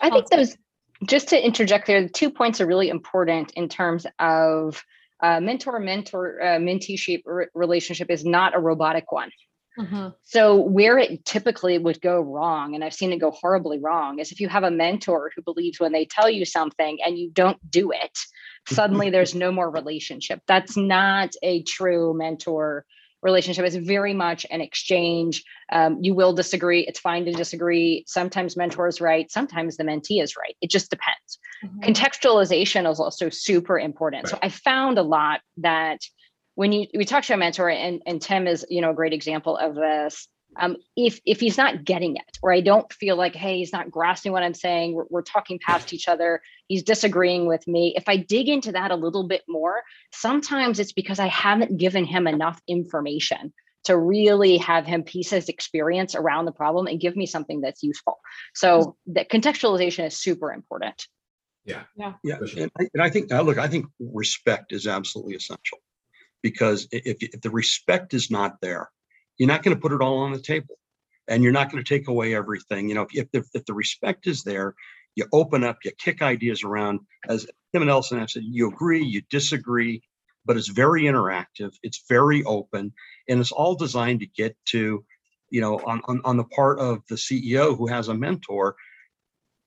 I 0.00 0.10
think 0.10 0.28
those, 0.30 0.56
just 1.04 1.28
to 1.28 1.44
interject 1.44 1.86
there, 1.86 2.02
the 2.02 2.08
two 2.08 2.30
points 2.30 2.60
are 2.60 2.66
really 2.66 2.88
important 2.88 3.52
in 3.52 3.68
terms 3.68 4.06
of 4.18 4.82
uh, 5.22 5.40
mentor 5.40 5.78
mentor 5.78 6.40
uh, 6.40 6.58
mentee 6.58 6.98
shape 6.98 7.22
re- 7.26 7.46
relationship 7.54 8.10
is 8.10 8.24
not 8.24 8.54
a 8.54 8.58
robotic 8.58 9.12
one. 9.12 9.30
Mhm. 9.80 10.14
So 10.22 10.56
where 10.56 10.98
it 10.98 11.24
typically 11.24 11.78
would 11.78 12.00
go 12.00 12.20
wrong, 12.20 12.74
and 12.74 12.84
I've 12.84 12.94
seen 12.94 13.12
it 13.12 13.18
go 13.18 13.30
horribly 13.30 13.78
wrong, 13.78 14.18
is 14.18 14.30
if 14.32 14.40
you 14.40 14.48
have 14.48 14.64
a 14.64 14.70
mentor 14.70 15.32
who 15.34 15.42
believes 15.42 15.80
when 15.80 15.92
they 15.92 16.04
tell 16.04 16.28
you 16.28 16.44
something 16.44 16.98
and 17.04 17.18
you 17.18 17.30
don't 17.30 17.58
do 17.70 17.90
it, 17.90 18.18
suddenly 18.68 19.10
there's 19.10 19.34
no 19.34 19.50
more 19.50 19.70
relationship. 19.70 20.42
That's 20.46 20.76
not 20.76 21.30
a 21.42 21.62
true 21.62 22.14
mentor 22.14 22.84
relationship. 23.22 23.64
It's 23.66 23.76
very 23.76 24.14
much 24.14 24.46
an 24.50 24.60
exchange. 24.60 25.44
Um, 25.72 25.98
you 26.00 26.14
will 26.14 26.32
disagree. 26.32 26.86
It's 26.86 27.00
fine 27.00 27.24
to 27.26 27.32
disagree. 27.32 28.04
Sometimes 28.06 28.56
mentor 28.56 28.88
is 28.88 29.00
right. 29.00 29.30
Sometimes 29.30 29.76
the 29.76 29.84
mentee 29.84 30.22
is 30.22 30.36
right. 30.36 30.56
It 30.60 30.70
just 30.70 30.90
depends 30.90 31.38
Mhm. 31.62 31.82
contextualization 31.84 32.90
is 32.90 32.98
also 32.98 33.28
super 33.28 33.78
important. 33.78 34.28
So 34.28 34.38
I 34.42 34.48
found 34.48 34.98
a 34.98 35.02
lot 35.02 35.40
that 35.58 36.00
when 36.60 36.72
you 36.72 36.86
we 36.94 37.06
talk 37.06 37.24
to 37.24 37.32
a 37.32 37.38
mentor, 37.38 37.70
and 37.70 38.02
and 38.04 38.20
Tim 38.20 38.46
is 38.46 38.66
you 38.68 38.82
know 38.82 38.90
a 38.90 38.94
great 38.94 39.14
example 39.14 39.56
of 39.56 39.74
this. 39.74 40.28
Um, 40.60 40.76
if 40.94 41.18
if 41.24 41.40
he's 41.40 41.56
not 41.56 41.86
getting 41.86 42.16
it, 42.16 42.36
or 42.42 42.52
I 42.52 42.60
don't 42.60 42.92
feel 42.92 43.16
like, 43.16 43.34
hey, 43.34 43.56
he's 43.56 43.72
not 43.72 43.90
grasping 43.90 44.32
what 44.32 44.42
I'm 44.42 44.52
saying, 44.52 44.92
we're, 44.92 45.06
we're 45.08 45.22
talking 45.22 45.58
past 45.66 45.94
each 45.94 46.06
other, 46.06 46.42
he's 46.68 46.82
disagreeing 46.82 47.46
with 47.46 47.66
me. 47.66 47.94
If 47.96 48.10
I 48.10 48.18
dig 48.18 48.50
into 48.50 48.72
that 48.72 48.90
a 48.90 48.94
little 48.94 49.26
bit 49.26 49.40
more, 49.48 49.80
sometimes 50.12 50.78
it's 50.78 50.92
because 50.92 51.18
I 51.18 51.28
haven't 51.28 51.78
given 51.78 52.04
him 52.04 52.26
enough 52.26 52.60
information 52.68 53.54
to 53.84 53.96
really 53.96 54.58
have 54.58 54.84
him 54.84 55.02
piece 55.02 55.30
his 55.30 55.48
experience 55.48 56.14
around 56.14 56.44
the 56.44 56.52
problem 56.52 56.88
and 56.88 57.00
give 57.00 57.16
me 57.16 57.24
something 57.24 57.62
that's 57.62 57.82
useful. 57.82 58.18
So 58.54 58.96
that 59.06 59.30
contextualization 59.30 60.08
is 60.08 60.18
super 60.18 60.52
important. 60.52 61.06
Yeah. 61.64 61.84
Yeah. 61.96 62.14
Yeah. 62.22 62.36
And 62.58 62.70
I, 62.78 62.88
and 62.92 63.02
I 63.02 63.08
think, 63.08 63.32
uh, 63.32 63.40
look, 63.40 63.56
I 63.56 63.68
think 63.68 63.86
respect 63.98 64.72
is 64.72 64.86
absolutely 64.86 65.36
essential 65.36 65.78
because 66.42 66.88
if, 66.90 67.18
if 67.20 67.40
the 67.40 67.50
respect 67.50 68.14
is 68.14 68.30
not 68.30 68.60
there, 68.60 68.90
you're 69.38 69.48
not 69.48 69.62
going 69.62 69.76
to 69.76 69.80
put 69.80 69.92
it 69.92 70.02
all 70.02 70.18
on 70.18 70.32
the 70.32 70.40
table 70.40 70.76
and 71.28 71.42
you're 71.42 71.52
not 71.52 71.70
going 71.70 71.82
to 71.82 71.88
take 71.88 72.08
away 72.08 72.34
everything. 72.34 72.88
You 72.88 72.94
know, 72.94 73.06
if, 73.12 73.28
if, 73.32 73.46
if 73.54 73.64
the 73.64 73.74
respect 73.74 74.26
is 74.26 74.42
there, 74.42 74.74
you 75.16 75.26
open 75.32 75.64
up, 75.64 75.78
you 75.84 75.92
kick 75.98 76.22
ideas 76.22 76.62
around. 76.64 77.00
As 77.28 77.46
Tim 77.72 77.82
and 77.82 77.90
Elson 77.90 78.18
have 78.18 78.30
said, 78.30 78.42
you 78.44 78.68
agree, 78.68 79.02
you 79.02 79.22
disagree, 79.30 80.02
but 80.44 80.56
it's 80.56 80.68
very 80.68 81.02
interactive, 81.02 81.72
it's 81.82 82.04
very 82.08 82.42
open, 82.44 82.92
and 83.28 83.40
it's 83.40 83.52
all 83.52 83.74
designed 83.74 84.20
to 84.20 84.26
get 84.26 84.56
to, 84.66 85.04
you 85.50 85.60
know, 85.60 85.78
on, 85.86 86.00
on, 86.06 86.20
on 86.24 86.36
the 86.36 86.44
part 86.44 86.78
of 86.78 87.02
the 87.08 87.16
CEO 87.16 87.76
who 87.76 87.86
has 87.86 88.08
a 88.08 88.14
mentor, 88.14 88.76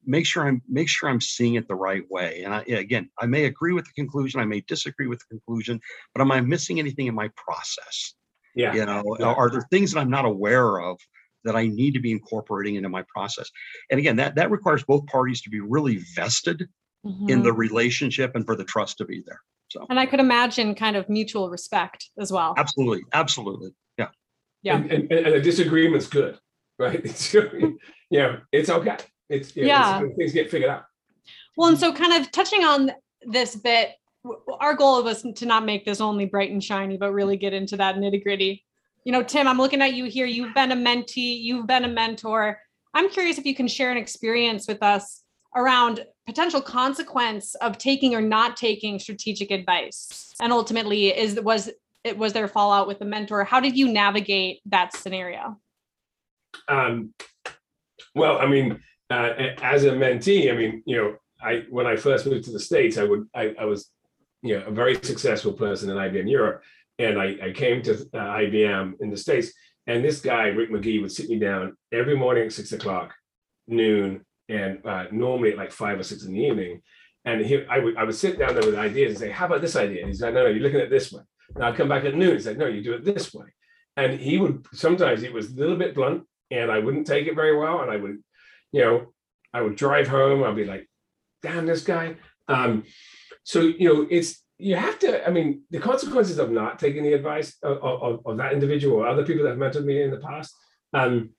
make 0.05 0.25
sure 0.25 0.47
I'm 0.47 0.61
make 0.67 0.89
sure 0.89 1.09
I'm 1.09 1.21
seeing 1.21 1.55
it 1.55 1.67
the 1.67 1.75
right 1.75 2.03
way. 2.09 2.43
And 2.43 2.53
I, 2.53 2.61
again, 2.61 3.09
I 3.19 3.25
may 3.25 3.45
agree 3.45 3.73
with 3.73 3.85
the 3.85 3.91
conclusion, 3.95 4.39
I 4.39 4.45
may 4.45 4.61
disagree 4.61 5.07
with 5.07 5.19
the 5.19 5.25
conclusion, 5.29 5.79
but 6.13 6.21
am 6.21 6.31
I 6.31 6.41
missing 6.41 6.79
anything 6.79 7.07
in 7.07 7.15
my 7.15 7.29
process? 7.35 8.13
Yeah. 8.55 8.73
You 8.73 8.85
know, 8.85 9.03
Yeah. 9.19 9.27
are, 9.27 9.35
are 9.35 9.49
there 9.49 9.65
things 9.71 9.91
that 9.91 9.99
I'm 9.99 10.09
not 10.09 10.25
aware 10.25 10.79
of 10.79 10.99
that 11.43 11.55
I 11.55 11.67
need 11.67 11.93
to 11.95 11.99
be 11.99 12.11
incorporating 12.11 12.75
into 12.75 12.89
my 12.89 13.03
process? 13.13 13.49
And 13.89 13.99
again, 13.99 14.15
that 14.17 14.35
that 14.35 14.51
requires 14.51 14.83
both 14.83 15.05
parties 15.07 15.41
to 15.43 15.49
be 15.49 15.59
really 15.59 15.99
vested 16.15 16.67
in 17.03 17.39
Mhm. 17.39 17.43
the 17.43 17.51
relationship 17.53 18.33
and 18.35 18.45
for 18.45 18.55
the 18.55 18.63
trust 18.63 18.97
to 18.99 19.05
be 19.05 19.21
there. 19.25 19.41
So 19.69 19.85
and 19.89 19.99
I 19.99 20.05
could 20.05 20.19
imagine 20.19 20.75
kind 20.75 20.95
of 20.95 21.09
mutual 21.09 21.49
respect 21.49 22.09
as 22.17 22.31
well. 22.31 22.53
absolutely, 22.57 23.03
absolutely. 23.13 23.71
Yeah. 23.97 24.09
Yeah. 24.61 24.77
And, 24.77 24.91
and, 24.91 25.11
and 25.11 25.27
a 25.27 25.41
disagreement's 25.41 26.07
good, 26.07 26.39
right? 26.79 27.03
yeah, 28.09 28.37
it's 28.51 28.69
okay. 28.69 28.97
It's, 29.29 29.55
you 29.55 29.63
know, 29.63 29.67
Yeah. 29.69 29.97
it's- 29.97 30.15
things 30.17 30.33
get 30.33 30.49
figured 30.51 30.69
out. 30.69 30.85
Well, 31.55 31.69
and 31.69 31.79
so 31.79 31.93
kind 31.93 32.13
of 32.13 32.31
touching 32.31 32.63
on 32.63 32.91
this 33.21 33.55
bit, 33.55 33.91
our 34.59 34.73
goal 34.73 35.03
was 35.03 35.21
to 35.35 35.45
not 35.45 35.65
make 35.65 35.85
this 35.85 36.01
only 36.01 36.25
bright 36.25 36.51
and 36.51 36.63
shiny, 36.63 36.97
but 36.97 37.11
really 37.11 37.37
get 37.37 37.53
into 37.53 37.77
that 37.77 37.95
nitty 37.95 38.23
gritty. 38.23 38.65
You 39.05 39.11
know, 39.11 39.23
Tim, 39.23 39.47
I'm 39.47 39.57
looking 39.57 39.81
at 39.81 39.93
you 39.93 40.05
here. 40.05 40.25
You've 40.25 40.53
been 40.53 40.71
a 40.71 40.75
mentee, 40.75 41.41
you've 41.41 41.67
been 41.67 41.83
a 41.83 41.89
mentor. 41.89 42.59
I'm 42.93 43.09
curious 43.09 43.37
if 43.37 43.45
you 43.45 43.55
can 43.55 43.67
share 43.67 43.91
an 43.91 43.97
experience 43.97 44.67
with 44.67 44.81
us 44.81 45.23
around 45.55 46.05
potential 46.25 46.61
consequence 46.61 47.53
of 47.55 47.77
taking 47.77 48.15
or 48.15 48.21
not 48.21 48.55
taking 48.55 48.97
strategic 48.97 49.51
advice. 49.51 50.33
And 50.41 50.53
ultimately, 50.53 51.07
is 51.15 51.39
was 51.39 51.69
it 52.03 52.17
was 52.17 52.33
there 52.33 52.47
fallout 52.47 52.87
with 52.87 52.99
the 52.99 53.05
mentor? 53.05 53.43
How 53.43 53.59
did 53.59 53.77
you 53.77 53.87
navigate 53.91 54.61
that 54.67 54.95
scenario? 54.95 55.59
Um, 56.67 57.13
well, 58.15 58.37
I 58.39 58.45
mean, 58.47 58.81
uh, 59.13 59.55
as 59.61 59.83
a 59.85 59.91
mentee, 59.91 60.51
I 60.51 60.55
mean, 60.55 60.83
you 60.85 60.97
know, 60.97 61.15
I 61.41 61.63
when 61.69 61.85
I 61.85 61.95
first 61.95 62.25
moved 62.25 62.45
to 62.45 62.51
the 62.51 62.59
states, 62.59 62.97
I 62.97 63.03
would 63.03 63.27
I, 63.35 63.53
I 63.59 63.65
was, 63.65 63.89
you 64.41 64.57
know, 64.57 64.65
a 64.65 64.71
very 64.71 64.95
successful 64.95 65.53
person 65.53 65.89
in 65.89 65.97
IBM 65.97 66.29
Europe, 66.29 66.63
and 66.99 67.19
I, 67.19 67.37
I 67.47 67.51
came 67.51 67.81
to 67.83 67.93
uh, 67.93 68.17
IBM 68.43 68.93
in 69.01 69.09
the 69.09 69.17
states, 69.17 69.51
and 69.87 70.03
this 70.03 70.21
guy 70.21 70.47
Rick 70.47 70.71
McGee 70.71 71.01
would 71.01 71.11
sit 71.11 71.29
me 71.29 71.37
down 71.39 71.75
every 71.91 72.15
morning 72.15 72.45
at 72.45 72.53
six 72.53 72.71
o'clock, 72.71 73.13
noon, 73.67 74.25
and 74.49 74.85
uh, 74.85 75.05
normally 75.11 75.51
at 75.51 75.57
like 75.57 75.71
five 75.71 75.99
or 75.99 76.03
six 76.03 76.23
in 76.23 76.33
the 76.33 76.43
evening, 76.43 76.81
and 77.25 77.45
he 77.45 77.65
I 77.69 77.79
would 77.79 77.97
I 77.97 78.03
would 78.03 78.15
sit 78.15 78.39
down 78.39 78.55
there 78.55 78.65
with 78.65 78.75
ideas 78.75 79.11
and 79.11 79.19
say, 79.19 79.31
how 79.31 79.45
about 79.45 79.61
this 79.61 79.75
idea? 79.75 80.01
And 80.01 80.09
he's 80.09 80.21
like, 80.21 80.33
no, 80.33 80.43
no, 80.43 80.49
you're 80.49 80.63
looking 80.63 80.81
at 80.81 80.89
this 80.89 81.11
way. 81.11 81.23
And 81.55 81.63
I'd 81.63 81.75
come 81.75 81.89
back 81.89 82.05
at 82.05 82.15
noon. 82.15 82.33
He's 82.33 82.47
like, 82.47 82.57
no, 82.57 82.67
you 82.67 82.83
do 82.83 82.93
it 82.93 83.05
this 83.05 83.33
way. 83.33 83.47
And 83.95 84.19
he 84.19 84.37
would 84.37 84.65
sometimes 84.73 85.23
it 85.23 85.33
was 85.33 85.51
a 85.51 85.55
little 85.55 85.77
bit 85.77 85.95
blunt, 85.95 86.23
and 86.51 86.71
I 86.71 86.79
wouldn't 86.79 87.07
take 87.07 87.27
it 87.27 87.35
very 87.35 87.55
well. 87.55 87.81
And 87.81 87.91
I 87.91 87.97
would, 87.97 88.23
you 88.73 88.81
know, 88.81 89.13
I 89.53 89.61
would 89.61 89.77
drive 89.77 90.09
home. 90.09 90.43
I'd 90.43 90.55
be 90.55 90.65
like, 90.65 90.89
damn 91.41 91.65
this 91.65 91.83
guy. 91.83 92.15
Um, 92.49 92.83
so 93.43 93.61
you 93.61 93.93
know, 93.93 94.07
it's 94.09 94.43
you 94.57 94.75
have 94.75 94.99
to. 94.99 95.25
I 95.25 95.31
mean, 95.31 95.61
the 95.71 95.79
consequences 95.79 96.39
of 96.39 96.51
not 96.51 96.79
taking 96.79 97.03
the 97.03 97.13
advice 97.13 97.55
of, 97.63 97.77
of, 97.77 98.25
of 98.25 98.37
that 98.37 98.53
individual 98.53 98.97
or 98.97 99.07
other 99.07 99.25
people 99.25 99.43
that 99.43 99.51
have 99.51 99.59
mentored 99.59 99.85
me 99.85 100.01
in 100.01 100.11
the 100.11 100.17
past. 100.17 100.53
Um, 100.93 101.29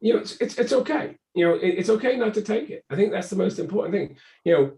you 0.00 0.14
know, 0.14 0.20
it's, 0.20 0.36
it's 0.40 0.58
it's 0.58 0.72
okay. 0.72 1.16
You 1.34 1.46
know, 1.46 1.54
it, 1.54 1.68
it's 1.68 1.90
okay 1.90 2.16
not 2.16 2.34
to 2.34 2.42
take 2.42 2.70
it. 2.70 2.84
I 2.90 2.96
think 2.96 3.12
that's 3.12 3.30
the 3.30 3.36
most 3.36 3.58
important 3.58 3.94
thing. 3.94 4.16
You 4.44 4.52
know, 4.52 4.72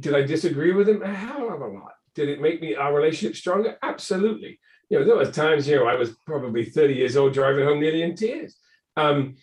did 0.00 0.14
I 0.14 0.22
disagree 0.22 0.72
with 0.72 0.88
him? 0.88 1.02
A 1.02 1.12
hell 1.12 1.52
of 1.52 1.60
a 1.60 1.66
lot. 1.66 1.92
Did 2.14 2.30
it 2.30 2.40
make 2.40 2.60
me 2.60 2.74
our 2.74 2.94
relationship 2.94 3.36
stronger? 3.36 3.76
Absolutely. 3.82 4.58
You 4.88 5.00
know, 5.00 5.04
there 5.04 5.16
was 5.16 5.30
times, 5.30 5.66
you 5.66 5.76
know, 5.76 5.86
I 5.86 5.96
was 5.96 6.14
probably 6.26 6.64
30 6.64 6.94
years 6.94 7.16
old 7.16 7.34
driving 7.34 7.64
home 7.64 7.80
nearly 7.80 8.02
in 8.02 8.14
tears. 8.14 8.56
Um, 8.96 9.36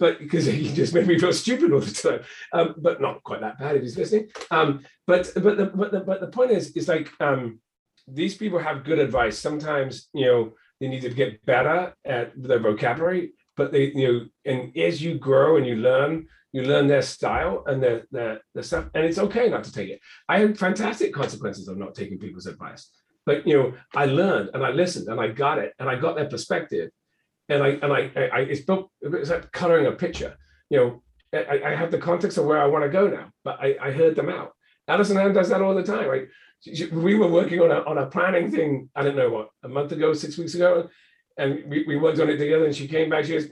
but 0.00 0.18
because 0.18 0.46
he 0.62 0.72
just 0.74 0.94
made 0.94 1.06
me 1.06 1.18
feel 1.18 1.32
stupid 1.32 1.72
all 1.72 1.80
the 1.80 1.92
time. 1.92 2.22
Um, 2.52 2.74
but 2.78 3.00
not 3.00 3.22
quite 3.22 3.42
that 3.42 3.58
bad 3.58 3.76
if 3.76 3.82
he's 3.82 3.96
listening. 3.96 4.28
Um, 4.50 4.80
but 5.06 5.30
but 5.34 5.56
the 5.56 5.66
but 5.66 5.92
the 5.92 6.00
but 6.00 6.20
the 6.20 6.28
point 6.28 6.50
is, 6.50 6.72
is 6.76 6.88
like 6.88 7.08
um, 7.20 7.60
these 8.08 8.36
people 8.36 8.58
have 8.58 8.84
good 8.84 8.98
advice. 8.98 9.38
Sometimes, 9.38 10.08
you 10.12 10.26
know, 10.26 10.52
they 10.80 10.88
need 10.88 11.02
to 11.02 11.10
get 11.10 11.44
better 11.44 11.94
at 12.04 12.32
their 12.34 12.58
vocabulary, 12.58 13.34
but 13.56 13.70
they, 13.70 13.92
you 13.92 14.12
know, 14.12 14.26
and 14.50 14.76
as 14.76 15.00
you 15.02 15.18
grow 15.18 15.58
and 15.58 15.66
you 15.66 15.76
learn, 15.76 16.26
you 16.52 16.62
learn 16.62 16.88
their 16.88 17.02
style 17.02 17.62
and 17.66 17.82
their 17.82 18.06
their, 18.10 18.40
their 18.54 18.64
stuff, 18.64 18.86
and 18.94 19.04
it's 19.04 19.18
okay 19.18 19.48
not 19.48 19.64
to 19.64 19.72
take 19.72 19.90
it. 19.90 20.00
I 20.28 20.40
had 20.40 20.58
fantastic 20.58 21.12
consequences 21.12 21.68
of 21.68 21.76
not 21.76 21.94
taking 21.94 22.18
people's 22.18 22.46
advice. 22.46 22.90
But 23.26 23.46
you 23.46 23.56
know, 23.56 23.74
I 23.94 24.06
learned 24.06 24.50
and 24.54 24.64
I 24.64 24.70
listened 24.70 25.08
and 25.08 25.20
I 25.20 25.28
got 25.28 25.58
it 25.58 25.74
and 25.78 25.88
I 25.88 25.96
got 25.96 26.16
their 26.16 26.28
perspective, 26.28 26.90
and 27.50 27.62
I 27.62 27.68
and 27.68 27.92
I, 27.92 28.10
I, 28.32 28.40
it's 28.40 28.60
built 28.60 28.90
it's 29.02 29.30
like 29.30 29.50
coloring 29.52 29.86
a 29.86 29.92
picture. 29.92 30.36
You 30.70 30.78
know, 30.78 31.02
I, 31.32 31.60
I 31.66 31.74
have 31.74 31.90
the 31.90 31.98
context 31.98 32.38
of 32.38 32.44
where 32.46 32.62
I 32.62 32.66
want 32.66 32.84
to 32.84 32.90
go 32.90 33.08
now, 33.08 33.30
but 33.44 33.58
I, 33.60 33.76
I 33.82 33.90
heard 33.90 34.16
them 34.16 34.28
out. 34.28 34.52
Ellison 34.88 35.18
Anne 35.18 35.32
does 35.32 35.48
that 35.50 35.62
all 35.62 35.74
the 35.74 35.82
time, 35.82 36.08
right? 36.08 36.26
We 36.92 37.14
were 37.14 37.28
working 37.28 37.60
on 37.60 37.70
a 37.70 37.80
on 37.82 37.98
a 37.98 38.06
planning 38.06 38.50
thing. 38.50 38.88
I 38.94 39.02
don't 39.02 39.16
know 39.16 39.30
what 39.30 39.48
a 39.62 39.68
month 39.68 39.92
ago, 39.92 40.12
six 40.12 40.38
weeks 40.38 40.54
ago, 40.54 40.88
and 41.36 41.64
we, 41.68 41.84
we 41.84 41.96
worked 41.96 42.20
on 42.20 42.30
it 42.30 42.36
together. 42.36 42.66
And 42.66 42.74
she 42.74 42.86
came 42.86 43.10
back. 43.10 43.24
She 43.24 43.32
goes, 43.32 43.48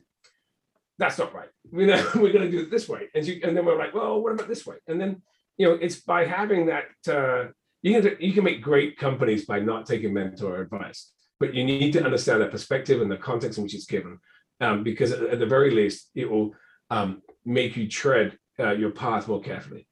"That's 0.98 1.18
not 1.18 1.34
right. 1.34 1.48
We 1.70 1.84
know 1.84 2.02
we're 2.14 2.32
going 2.32 2.46
to 2.46 2.50
do 2.50 2.60
it 2.60 2.70
this 2.70 2.88
way." 2.88 3.08
And 3.14 3.24
she 3.24 3.42
and 3.42 3.56
then 3.56 3.64
we're 3.64 3.78
like, 3.78 3.94
"Well, 3.94 4.22
what 4.22 4.32
about 4.32 4.48
this 4.48 4.66
way?" 4.66 4.76
And 4.86 5.00
then 5.00 5.22
you 5.56 5.68
know, 5.68 5.74
it's 5.74 6.00
by 6.00 6.24
having 6.24 6.66
that. 6.66 6.86
Uh, 7.06 7.50
you 7.82 8.00
can 8.00 8.16
you 8.20 8.32
can 8.32 8.44
make 8.44 8.60
great 8.60 8.96
companies 8.96 9.46
by 9.46 9.60
not 9.60 9.86
taking 9.86 10.12
mentor 10.12 10.60
advice, 10.60 11.12
but 11.40 11.54
you 11.54 11.64
need 11.64 11.92
to 11.92 12.04
understand 12.04 12.42
the 12.42 12.46
perspective 12.46 13.00
and 13.00 13.10
the 13.10 13.16
context 13.16 13.58
in 13.58 13.64
which 13.64 13.74
it's 13.74 13.86
given, 13.86 14.18
um, 14.60 14.82
because 14.82 15.12
at, 15.12 15.22
at 15.22 15.38
the 15.38 15.46
very 15.46 15.70
least, 15.70 16.10
it 16.14 16.28
will 16.28 16.54
um, 16.90 17.22
make 17.44 17.76
you 17.76 17.88
tread 17.88 18.38
uh, 18.58 18.72
your 18.72 18.90
path 18.90 19.28
more 19.28 19.40
carefully. 19.40 19.86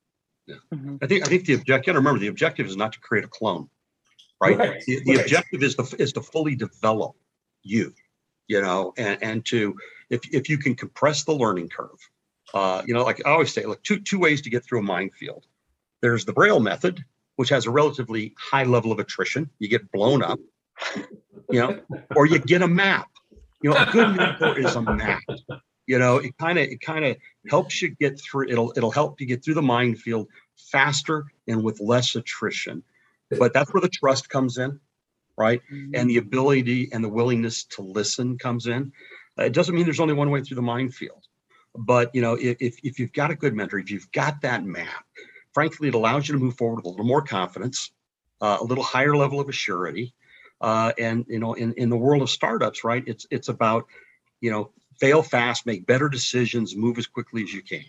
Mhm. 0.72 0.98
I 1.02 1.06
think 1.06 1.24
I 1.24 1.28
think 1.28 1.44
the 1.44 1.54
objective. 1.54 1.94
Remember, 1.96 2.20
the 2.20 2.28
objective 2.28 2.66
is 2.66 2.76
not 2.76 2.92
to 2.92 3.00
create 3.00 3.24
a 3.24 3.28
clone, 3.28 3.68
right? 4.40 4.56
Right, 4.56 4.82
The, 4.86 5.00
the 5.04 5.16
right. 5.16 5.20
objective 5.20 5.62
is 5.62 5.74
to 5.74 5.96
is 5.98 6.12
to 6.12 6.20
fully 6.20 6.54
develop 6.54 7.16
you, 7.62 7.92
you 8.46 8.62
know, 8.62 8.92
and 8.96 9.20
and 9.22 9.44
to 9.46 9.74
if 10.08 10.20
if 10.32 10.48
you 10.48 10.58
can 10.58 10.76
compress 10.76 11.24
the 11.24 11.32
learning 11.32 11.68
curve, 11.68 11.98
uh, 12.54 12.82
you 12.86 12.94
know, 12.94 13.02
like 13.02 13.26
I 13.26 13.30
always 13.30 13.52
say, 13.52 13.64
look, 13.64 13.82
two 13.82 13.98
two 13.98 14.20
ways 14.20 14.40
to 14.42 14.50
get 14.50 14.64
through 14.64 14.78
a 14.80 14.82
minefield. 14.82 15.46
There's 16.00 16.24
the 16.24 16.32
Braille 16.32 16.60
method, 16.60 17.04
which 17.34 17.48
has 17.48 17.66
a 17.66 17.70
relatively 17.70 18.32
high 18.38 18.64
level 18.64 18.92
of 18.92 19.00
attrition. 19.00 19.50
You 19.58 19.68
get 19.68 19.90
blown 19.90 20.22
up, 20.22 20.38
you 21.50 21.60
know, 21.60 21.80
or 22.14 22.26
you 22.26 22.38
get 22.38 22.62
a 22.62 22.68
map. 22.68 23.08
You 23.62 23.70
know, 23.70 23.76
a 23.76 23.90
good 23.90 24.16
mentor 24.16 24.58
is 24.58 24.74
a 24.74 24.82
map. 24.82 25.22
You 25.86 25.98
know, 25.98 26.16
it 26.16 26.36
kind 26.38 26.58
of 26.58 26.64
it 26.64 26.80
kind 26.80 27.04
of 27.04 27.16
helps 27.48 27.80
you 27.80 27.90
get 27.90 28.20
through. 28.20 28.48
It'll 28.48 28.72
it'll 28.76 28.90
help 28.90 29.20
you 29.20 29.26
get 29.26 29.44
through 29.44 29.54
the 29.54 29.62
minefield 29.62 30.28
faster 30.56 31.26
and 31.46 31.62
with 31.62 31.80
less 31.80 32.14
attrition. 32.16 32.82
But 33.30 33.52
that's 33.52 33.72
where 33.72 33.80
the 33.80 33.88
trust 33.88 34.28
comes 34.28 34.58
in, 34.58 34.78
right? 35.36 35.60
And 35.94 36.08
the 36.08 36.18
ability 36.18 36.90
and 36.92 37.02
the 37.02 37.08
willingness 37.08 37.64
to 37.64 37.82
listen 37.82 38.38
comes 38.38 38.66
in. 38.66 38.92
It 39.38 39.52
doesn't 39.52 39.74
mean 39.74 39.84
there's 39.84 40.00
only 40.00 40.14
one 40.14 40.30
way 40.30 40.42
through 40.42 40.54
the 40.56 40.62
minefield, 40.62 41.26
but 41.76 42.14
you 42.14 42.22
know, 42.22 42.34
if 42.34 42.56
if, 42.60 42.78
if 42.82 42.98
you've 42.98 43.12
got 43.12 43.30
a 43.30 43.34
good 43.34 43.54
mentor, 43.54 43.78
if 43.78 43.90
you've 43.90 44.10
got 44.12 44.40
that 44.42 44.64
map, 44.64 45.04
frankly, 45.52 45.88
it 45.88 45.94
allows 45.94 46.28
you 46.28 46.34
to 46.34 46.38
move 46.38 46.56
forward 46.56 46.76
with 46.76 46.86
a 46.86 46.88
little 46.88 47.04
more 47.04 47.22
confidence, 47.22 47.90
uh, 48.40 48.58
a 48.60 48.64
little 48.64 48.84
higher 48.84 49.16
level 49.16 49.40
of 49.40 49.46
assurity. 49.46 50.12
Uh, 50.60 50.92
and 50.98 51.24
you 51.28 51.38
know, 51.38 51.54
in, 51.54 51.72
in 51.74 51.90
the 51.90 51.96
world 51.96 52.22
of 52.22 52.30
startups, 52.30 52.84
right? 52.84 53.04
It's 53.06 53.26
it's 53.30 53.48
about, 53.48 53.86
you 54.40 54.50
know, 54.50 54.70
fail 54.98 55.22
fast, 55.22 55.66
make 55.66 55.86
better 55.86 56.08
decisions, 56.08 56.74
move 56.76 56.98
as 56.98 57.06
quickly 57.06 57.42
as 57.42 57.52
you 57.52 57.62
can. 57.62 57.84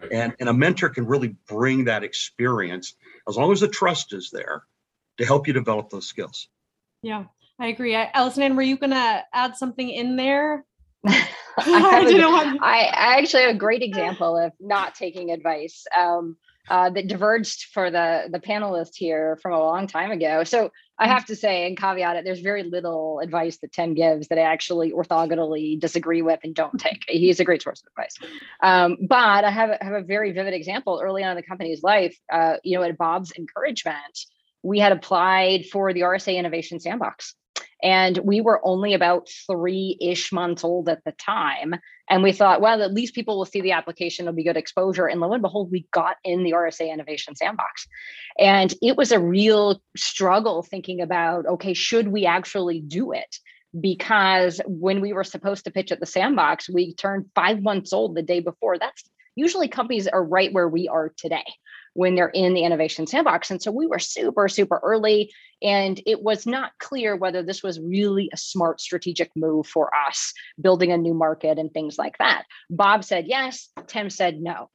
Right. 0.00 0.12
And, 0.12 0.34
and 0.40 0.48
a 0.48 0.52
mentor 0.52 0.88
can 0.88 1.06
really 1.06 1.36
bring 1.48 1.84
that 1.84 2.04
experience 2.04 2.94
as 3.28 3.36
long 3.36 3.52
as 3.52 3.60
the 3.60 3.68
trust 3.68 4.12
is 4.12 4.30
there 4.30 4.64
to 5.18 5.26
help 5.26 5.46
you 5.46 5.52
develop 5.52 5.90
those 5.90 6.06
skills. 6.06 6.48
Yeah, 7.02 7.24
I 7.58 7.68
agree. 7.68 7.96
I, 7.96 8.10
Allison, 8.14 8.42
Ann, 8.42 8.56
were 8.56 8.62
you 8.62 8.76
gonna 8.76 9.24
add 9.32 9.56
something 9.56 9.88
in 9.88 10.16
there? 10.16 10.64
I, 11.06 11.26
I 11.56 12.04
didn't 12.04 12.32
want. 12.32 12.62
I, 12.62 12.84
I 12.84 13.18
actually 13.18 13.42
have 13.42 13.54
a 13.54 13.58
great 13.58 13.82
example 13.82 14.36
of 14.36 14.52
not 14.60 14.94
taking 14.94 15.30
advice. 15.30 15.84
Um, 15.96 16.36
uh, 16.70 16.90
that 16.90 17.08
diverged 17.08 17.64
for 17.72 17.90
the 17.90 18.28
the 18.30 18.38
panelists 18.38 18.94
here 18.94 19.38
from 19.42 19.54
a 19.54 19.58
long 19.58 19.86
time 19.86 20.10
ago. 20.10 20.44
So 20.44 20.70
I 20.98 21.06
have 21.06 21.26
to 21.26 21.36
say, 21.36 21.66
and 21.66 21.76
caveat 21.76 22.16
it, 22.16 22.24
there's 22.24 22.40
very 22.40 22.64
little 22.64 23.20
advice 23.20 23.58
that 23.58 23.72
Tim 23.72 23.94
gives 23.94 24.28
that 24.28 24.38
I 24.38 24.42
actually 24.42 24.90
orthogonally 24.90 25.78
disagree 25.78 26.22
with 26.22 26.40
and 26.42 26.54
don't 26.54 26.78
take. 26.78 27.04
He's 27.08 27.40
a 27.40 27.44
great 27.44 27.62
source 27.62 27.82
of 27.82 27.88
advice. 27.92 28.16
Um, 28.62 28.96
but 29.06 29.44
I 29.44 29.50
have, 29.50 29.78
have 29.80 29.92
a 29.94 30.02
very 30.02 30.32
vivid 30.32 30.54
example 30.54 31.00
early 31.02 31.22
on 31.22 31.30
in 31.30 31.36
the 31.36 31.42
company's 31.42 31.82
life. 31.82 32.18
Uh, 32.32 32.56
you 32.64 32.76
know, 32.76 32.82
at 32.82 32.98
Bob's 32.98 33.32
encouragement, 33.38 34.18
we 34.62 34.78
had 34.80 34.92
applied 34.92 35.66
for 35.66 35.92
the 35.92 36.00
RSA 36.00 36.36
Innovation 36.36 36.80
Sandbox. 36.80 37.34
And 37.82 38.18
we 38.18 38.40
were 38.40 38.60
only 38.64 38.94
about 38.94 39.28
three 39.46 39.96
ish 40.00 40.32
months 40.32 40.64
old 40.64 40.88
at 40.88 41.04
the 41.04 41.12
time. 41.12 41.76
And 42.10 42.22
we 42.22 42.32
thought, 42.32 42.60
well, 42.60 42.82
at 42.82 42.92
least 42.92 43.14
people 43.14 43.38
will 43.38 43.44
see 43.44 43.60
the 43.60 43.72
application, 43.72 44.24
it'll 44.24 44.34
be 44.34 44.44
good 44.44 44.56
exposure. 44.56 45.06
And 45.06 45.20
lo 45.20 45.32
and 45.32 45.42
behold, 45.42 45.70
we 45.70 45.86
got 45.92 46.16
in 46.24 46.42
the 46.42 46.52
RSA 46.52 46.92
Innovation 46.92 47.36
Sandbox. 47.36 47.86
And 48.38 48.74
it 48.82 48.96
was 48.96 49.12
a 49.12 49.20
real 49.20 49.80
struggle 49.96 50.62
thinking 50.62 51.00
about, 51.00 51.46
okay, 51.46 51.74
should 51.74 52.08
we 52.08 52.26
actually 52.26 52.80
do 52.80 53.12
it? 53.12 53.36
Because 53.78 54.60
when 54.66 55.00
we 55.00 55.12
were 55.12 55.24
supposed 55.24 55.64
to 55.64 55.70
pitch 55.70 55.92
at 55.92 56.00
the 56.00 56.06
sandbox, 56.06 56.68
we 56.68 56.94
turned 56.94 57.26
five 57.34 57.62
months 57.62 57.92
old 57.92 58.16
the 58.16 58.22
day 58.22 58.40
before. 58.40 58.78
That's 58.78 59.04
usually 59.36 59.68
companies 59.68 60.08
are 60.08 60.24
right 60.24 60.52
where 60.52 60.68
we 60.68 60.88
are 60.88 61.12
today 61.16 61.44
when 61.98 62.14
they're 62.14 62.28
in 62.28 62.54
the 62.54 62.62
innovation 62.62 63.08
sandbox. 63.08 63.50
And 63.50 63.60
so 63.60 63.72
we 63.72 63.88
were 63.88 63.98
super, 63.98 64.46
super 64.46 64.78
early. 64.84 65.32
And 65.60 66.00
it 66.06 66.22
was 66.22 66.46
not 66.46 66.70
clear 66.78 67.16
whether 67.16 67.42
this 67.42 67.60
was 67.60 67.80
really 67.80 68.30
a 68.32 68.36
smart 68.36 68.80
strategic 68.80 69.32
move 69.34 69.66
for 69.66 69.90
us, 69.92 70.32
building 70.60 70.92
a 70.92 70.96
new 70.96 71.12
market 71.12 71.58
and 71.58 71.74
things 71.74 71.98
like 71.98 72.16
that. 72.18 72.44
Bob 72.70 73.02
said 73.02 73.26
yes, 73.26 73.70
Tim 73.88 74.10
said 74.10 74.40
no 74.40 74.70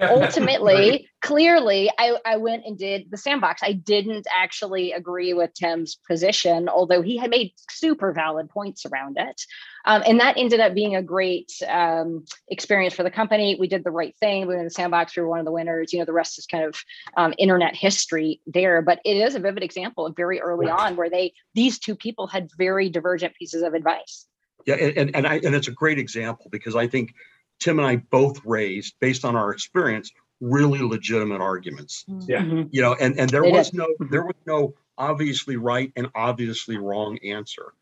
ultimately 0.00 1.08
clearly 1.22 1.90
I, 1.98 2.16
I 2.24 2.36
went 2.36 2.64
and 2.66 2.78
did 2.78 3.10
the 3.10 3.16
sandbox. 3.16 3.62
I 3.62 3.72
didn't 3.72 4.26
actually 4.34 4.92
agree 4.92 5.32
with 5.34 5.54
tim's 5.54 5.96
position 6.06 6.68
although 6.68 7.02
he 7.02 7.16
had 7.16 7.30
made 7.30 7.52
super 7.70 8.12
valid 8.12 8.48
points 8.50 8.84
around 8.86 9.16
it. 9.18 9.40
Um, 9.84 10.02
and 10.06 10.20
that 10.20 10.36
ended 10.36 10.60
up 10.60 10.74
being 10.74 10.96
a 10.96 11.02
great 11.02 11.52
um, 11.68 12.24
experience 12.48 12.92
for 12.92 13.04
the 13.04 13.10
company. 13.10 13.56
We 13.58 13.68
did 13.68 13.84
the 13.84 13.90
right 13.90 14.14
thing. 14.18 14.42
We 14.42 14.54
were 14.54 14.58
in 14.58 14.64
the 14.64 14.70
sandbox. 14.70 15.16
We 15.16 15.22
were 15.22 15.28
one 15.28 15.38
of 15.38 15.44
the 15.44 15.52
winners. 15.52 15.92
You 15.92 16.00
know 16.00 16.04
the 16.04 16.12
rest 16.12 16.38
is 16.38 16.46
kind 16.46 16.64
of 16.64 16.76
um, 17.16 17.34
internet 17.38 17.76
history 17.76 18.40
there. 18.46 18.82
But 18.82 19.00
it 19.04 19.16
is 19.16 19.36
a 19.36 19.40
vivid 19.40 19.62
example 19.62 20.06
of 20.06 20.16
very 20.16 20.40
early 20.40 20.68
on 20.68 20.96
where 20.96 21.08
they 21.08 21.32
these 21.54 21.78
two 21.78 21.94
people 21.94 22.26
had 22.26 22.50
very 22.58 22.88
divergent 22.88 23.34
pieces 23.36 23.62
of 23.62 23.74
advice. 23.74 24.26
Yeah 24.66 24.74
and, 24.74 25.14
and 25.14 25.26
i 25.26 25.36
and 25.36 25.54
it's 25.54 25.68
a 25.68 25.72
great 25.72 25.98
example 25.98 26.48
because 26.50 26.74
i 26.74 26.88
think 26.88 27.14
Tim 27.58 27.78
and 27.78 27.86
I 27.86 27.96
both 27.96 28.44
raised, 28.44 28.94
based 29.00 29.24
on 29.24 29.36
our 29.36 29.50
experience, 29.52 30.12
really 30.40 30.80
legitimate 30.80 31.40
arguments. 31.40 32.04
Yeah. 32.26 32.42
Mhm. 32.42 32.68
You 32.70 32.82
know, 32.82 32.94
and 32.94 33.18
and 33.18 33.30
there 33.30 33.42
They 33.42 33.52
was 33.52 33.70
did. 33.70 33.78
no 33.78 33.86
there 34.10 34.24
was 34.24 34.36
no 34.46 34.74
obviously 34.98 35.56
right 35.56 35.92
and 35.96 36.08
obviously 36.14 36.76
wrong 36.76 37.18
answer. 37.18 37.72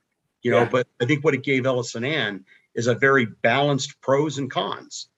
You 0.43 0.51
know, 0.53 0.61
Yeah. 0.61 0.69
but 0.71 0.89
I 1.01 1.07
think 1.07 1.25
what 1.25 1.35
it 1.35 1.43
gave 1.43 1.67
Ellison 1.67 2.05
Anne 2.05 2.45
is 2.75 2.87
a 2.87 2.95
very 2.95 3.25
balanced 3.27 4.01
pros 4.01 4.39
and 4.39 4.51
cons. 4.51 5.09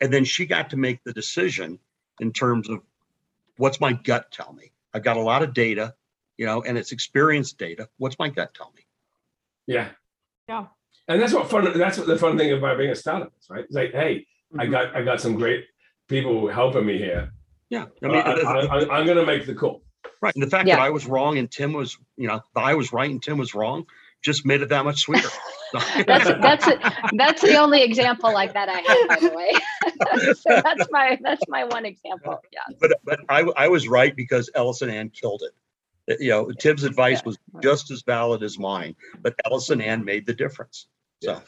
And 0.00 0.12
then 0.12 0.24
she 0.24 0.46
got 0.46 0.70
to 0.70 0.76
make 0.76 1.02
the 1.04 1.12
decision 1.12 1.78
in 2.20 2.32
terms 2.32 2.68
of 2.68 2.82
what's 3.56 3.80
my 3.80 3.92
gut 3.92 4.30
tell 4.30 4.52
me. 4.52 4.70
I've 4.94 5.02
got 5.04 5.16
a 5.16 5.20
lot 5.22 5.42
of 5.42 5.52
data, 5.54 5.94
you 6.36 6.46
know, 6.46 6.62
and 6.62 6.78
it's 6.78 6.92
experience 6.92 7.52
data. 7.52 7.88
What's 7.98 8.18
my 8.18 8.28
gut 8.28 8.54
tell 8.54 8.72
me? 8.76 8.86
Yeah. 9.66 9.90
Yeah. 10.48 10.66
And 11.08 11.20
that's 11.20 11.32
what 11.32 11.50
fun. 11.50 11.76
That's 11.78 11.98
what 11.98 12.06
the 12.06 12.18
fun 12.18 12.36
thing 12.36 12.52
about 12.52 12.78
being 12.78 12.90
a 12.90 12.94
startup 12.96 13.32
is, 13.40 13.48
right? 13.50 13.64
It's 13.64 13.74
like, 13.74 13.92
hey, 13.92 14.26
I 14.58 14.66
Mhm. 14.66 14.70
got 14.70 14.96
I 14.96 15.02
got 15.02 15.20
some 15.20 15.34
great 15.36 15.64
people 16.08 16.48
helping 16.48 16.86
me 16.86 16.98
here. 16.98 17.32
Yeah. 17.70 17.86
I 18.02 18.06
I 18.06 18.08
mean, 18.08 18.20
I, 18.90 18.98
am 19.00 19.06
going 19.06 19.18
to 19.18 19.26
make 19.26 19.44
the 19.46 19.54
call. 19.54 19.82
Right. 20.22 20.34
And 20.34 20.42
the 20.42 20.48
fact 20.50 20.66
Yeah. 20.68 20.76
that 20.76 20.82
I 20.82 20.90
was 20.90 21.06
wrong 21.06 21.36
and 21.38 21.50
Tim 21.50 21.72
was, 21.72 21.98
you 22.16 22.28
know, 22.28 22.40
I 22.56 22.74
was 22.74 22.92
right 22.92 23.10
and 23.10 23.22
Tim 23.22 23.36
was 23.38 23.54
wrong 23.54 23.86
just 24.22 24.44
made 24.44 24.62
it 24.62 24.68
that 24.70 24.84
much 24.84 25.00
sweeter. 25.00 25.28
that's 26.06 26.24
that's 26.26 26.66
that's 27.12 27.42
the 27.42 27.56
only 27.56 27.82
example 27.82 28.32
like 28.32 28.52
that 28.54 28.68
I 28.68 28.80
have, 28.80 29.08
by 29.08 29.28
the 29.28 29.34
way. 29.34 30.32
so 30.34 30.60
that's 30.62 30.90
my 30.90 31.18
that's 31.22 31.42
my 31.48 31.64
one 31.64 31.84
example. 31.84 32.40
Yeah. 32.52 32.74
but 32.80 32.98
but 33.04 33.20
I, 33.28 33.42
I 33.56 33.68
was 33.68 33.86
right 33.86 34.14
because 34.16 34.50
Ellison 34.54 34.90
Anne 34.90 35.10
killed 35.10 35.42
it. 35.42 35.52
Uh, 36.12 36.16
You 36.20 36.30
know, 36.30 36.50
Tim's 36.52 36.84
advice 36.84 37.24
was 37.24 37.38
just 37.62 37.90
as 37.90 38.02
valid 38.02 38.42
as 38.42 38.58
mine, 38.58 38.96
but 39.20 39.34
Ellison 39.44 39.80
Anne 39.80 40.04
made 40.04 40.26
the 40.26 40.34
difference. 40.34 40.86
So 41.22 41.32
Yeah. 41.32 41.40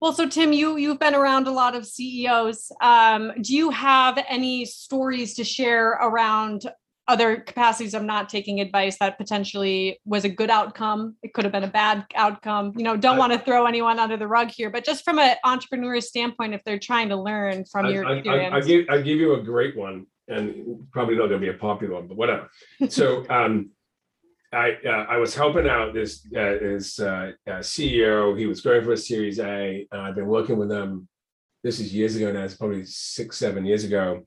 Well, 0.00 0.12
so 0.12 0.28
Tim, 0.28 0.52
you 0.52 0.76
you've 0.76 0.98
been 0.98 1.14
around 1.14 1.46
a 1.46 1.50
lot 1.50 1.74
of 1.74 1.86
CEOs. 1.86 2.70
Um, 2.82 3.32
do 3.40 3.54
you 3.54 3.70
have 3.70 4.22
any 4.28 4.66
stories 4.66 5.34
to 5.34 5.44
share 5.44 5.92
around 5.92 6.70
other 7.08 7.36
capacities 7.36 7.94
of 7.94 8.02
not 8.02 8.28
taking 8.28 8.60
advice 8.60 8.98
that 8.98 9.16
potentially 9.16 9.98
was 10.04 10.24
a 10.24 10.28
good 10.28 10.50
outcome? 10.50 11.16
It 11.22 11.32
could 11.32 11.44
have 11.44 11.52
been 11.52 11.64
a 11.64 11.68
bad 11.68 12.04
outcome. 12.14 12.72
You 12.76 12.84
know, 12.84 12.96
don't 12.96 13.16
I- 13.16 13.18
want 13.18 13.32
to 13.32 13.38
throw 13.38 13.64
anyone 13.64 13.98
under 13.98 14.18
the 14.18 14.28
rug 14.28 14.50
here, 14.50 14.68
but 14.70 14.84
just 14.84 15.02
from 15.02 15.18
an 15.18 15.36
entrepreneur 15.44 16.00
standpoint, 16.02 16.52
if 16.52 16.62
they're 16.64 16.78
trying 16.78 17.08
to 17.08 17.16
learn 17.16 17.64
from 17.64 17.86
I, 17.86 17.90
your 17.90 18.06
I, 18.06 18.22
I, 18.26 18.56
I 18.56 18.60
give 18.60 18.86
I 18.90 18.98
give 18.98 19.18
you 19.18 19.34
a 19.34 19.42
great 19.42 19.76
one, 19.78 20.06
and 20.28 20.86
probably 20.92 21.14
not 21.14 21.28
going 21.28 21.40
to 21.40 21.46
be 21.46 21.48
a 21.48 21.58
popular 21.58 21.94
one, 21.94 22.06
but 22.06 22.18
whatever. 22.18 22.50
So 22.90 23.24
um, 23.30 23.70
I 24.52 24.76
uh, 24.86 25.06
I 25.08 25.16
was 25.16 25.34
helping 25.34 25.68
out 25.68 25.92
this 25.92 26.24
uh, 26.26 26.56
this 26.60 27.00
uh, 27.00 27.32
uh, 27.46 27.58
CEO. 27.58 28.38
He 28.38 28.46
was 28.46 28.60
going 28.60 28.84
for 28.84 28.92
a 28.92 28.96
Series 28.96 29.40
A. 29.40 29.86
I've 29.90 30.14
been 30.14 30.26
working 30.26 30.56
with 30.56 30.68
them. 30.68 31.08
This 31.64 31.80
is 31.80 31.94
years 31.94 32.16
ago 32.16 32.30
now. 32.32 32.44
It's 32.44 32.56
probably 32.56 32.84
six 32.84 33.36
seven 33.36 33.64
years 33.64 33.84
ago, 33.84 34.26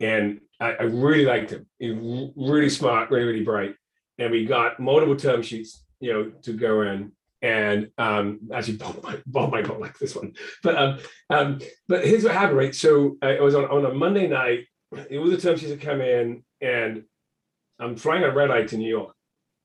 and 0.00 0.40
I, 0.58 0.72
I 0.72 0.82
really 0.84 1.26
liked 1.26 1.50
him. 1.50 1.66
He 1.78 1.90
really 1.90 2.70
smart, 2.70 3.10
really 3.10 3.26
really 3.26 3.44
bright, 3.44 3.74
and 4.18 4.30
we 4.30 4.46
got 4.46 4.80
multiple 4.80 5.16
term 5.16 5.42
sheets, 5.42 5.84
you 6.00 6.12
know, 6.12 6.30
to 6.42 6.52
go 6.54 6.82
in. 6.82 7.12
And 7.42 7.90
um, 7.98 8.40
actually, 8.54 8.76
Bob 8.78 9.02
might, 9.02 9.50
might 9.50 9.68
not 9.68 9.80
like 9.80 9.98
this 9.98 10.16
one, 10.16 10.32
but 10.62 10.76
um, 10.76 10.98
um, 11.28 11.58
but 11.88 12.06
here's 12.06 12.24
what 12.24 12.32
happened, 12.32 12.58
right? 12.58 12.74
So 12.74 13.18
uh, 13.22 13.28
it 13.28 13.42
was 13.42 13.54
on, 13.54 13.64
on 13.64 13.84
a 13.84 13.92
Monday 13.92 14.28
night. 14.28 14.66
It 15.10 15.18
was 15.18 15.30
the 15.30 15.36
term 15.36 15.58
sheets 15.58 15.72
had 15.72 15.80
come 15.80 16.00
in, 16.00 16.42
and 16.60 17.04
I'm 17.78 17.96
flying 17.96 18.22
a 18.22 18.30
red 18.30 18.50
eye 18.50 18.64
to 18.64 18.76
New 18.76 18.88
York. 18.88 19.14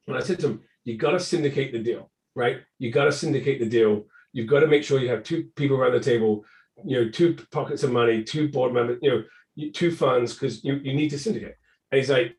And 0.08 0.18
I 0.18 0.22
said 0.22 0.40
to 0.40 0.48
him, 0.48 0.62
you 0.86 0.98
got 0.98 1.12
to 1.12 1.20
syndicate 1.20 1.74
the 1.74 1.80
deal, 1.80 2.10
right? 2.36 2.58
You 2.80 2.92
got 2.92 3.06
to 3.06 3.12
syndicate 3.12 3.60
the 3.60 3.70
deal. 3.70 4.06
You've 4.34 4.48
got 4.48 4.62
to 4.62 4.68
make 4.68 4.84
sure 4.84 5.00
you 5.00 5.10
have 5.10 5.24
two 5.24 5.50
people 5.56 5.78
around 5.78 5.94
the 5.94 6.00
table, 6.00 6.46
you 6.86 7.04
know, 7.04 7.10
two 7.10 7.36
pockets 7.52 7.84
of 7.84 7.92
money, 7.92 8.24
two 8.24 8.50
board 8.50 8.74
members, 8.74 9.00
you 9.02 9.10
know, 9.10 9.70
two 9.74 9.92
funds, 9.92 10.34
because 10.34 10.64
you, 10.64 10.76
you 10.76 10.94
need 10.94 11.10
to 11.10 11.20
syndicate. 11.20 11.56
And 11.92 12.00
he's 12.00 12.10
like, 12.10 12.36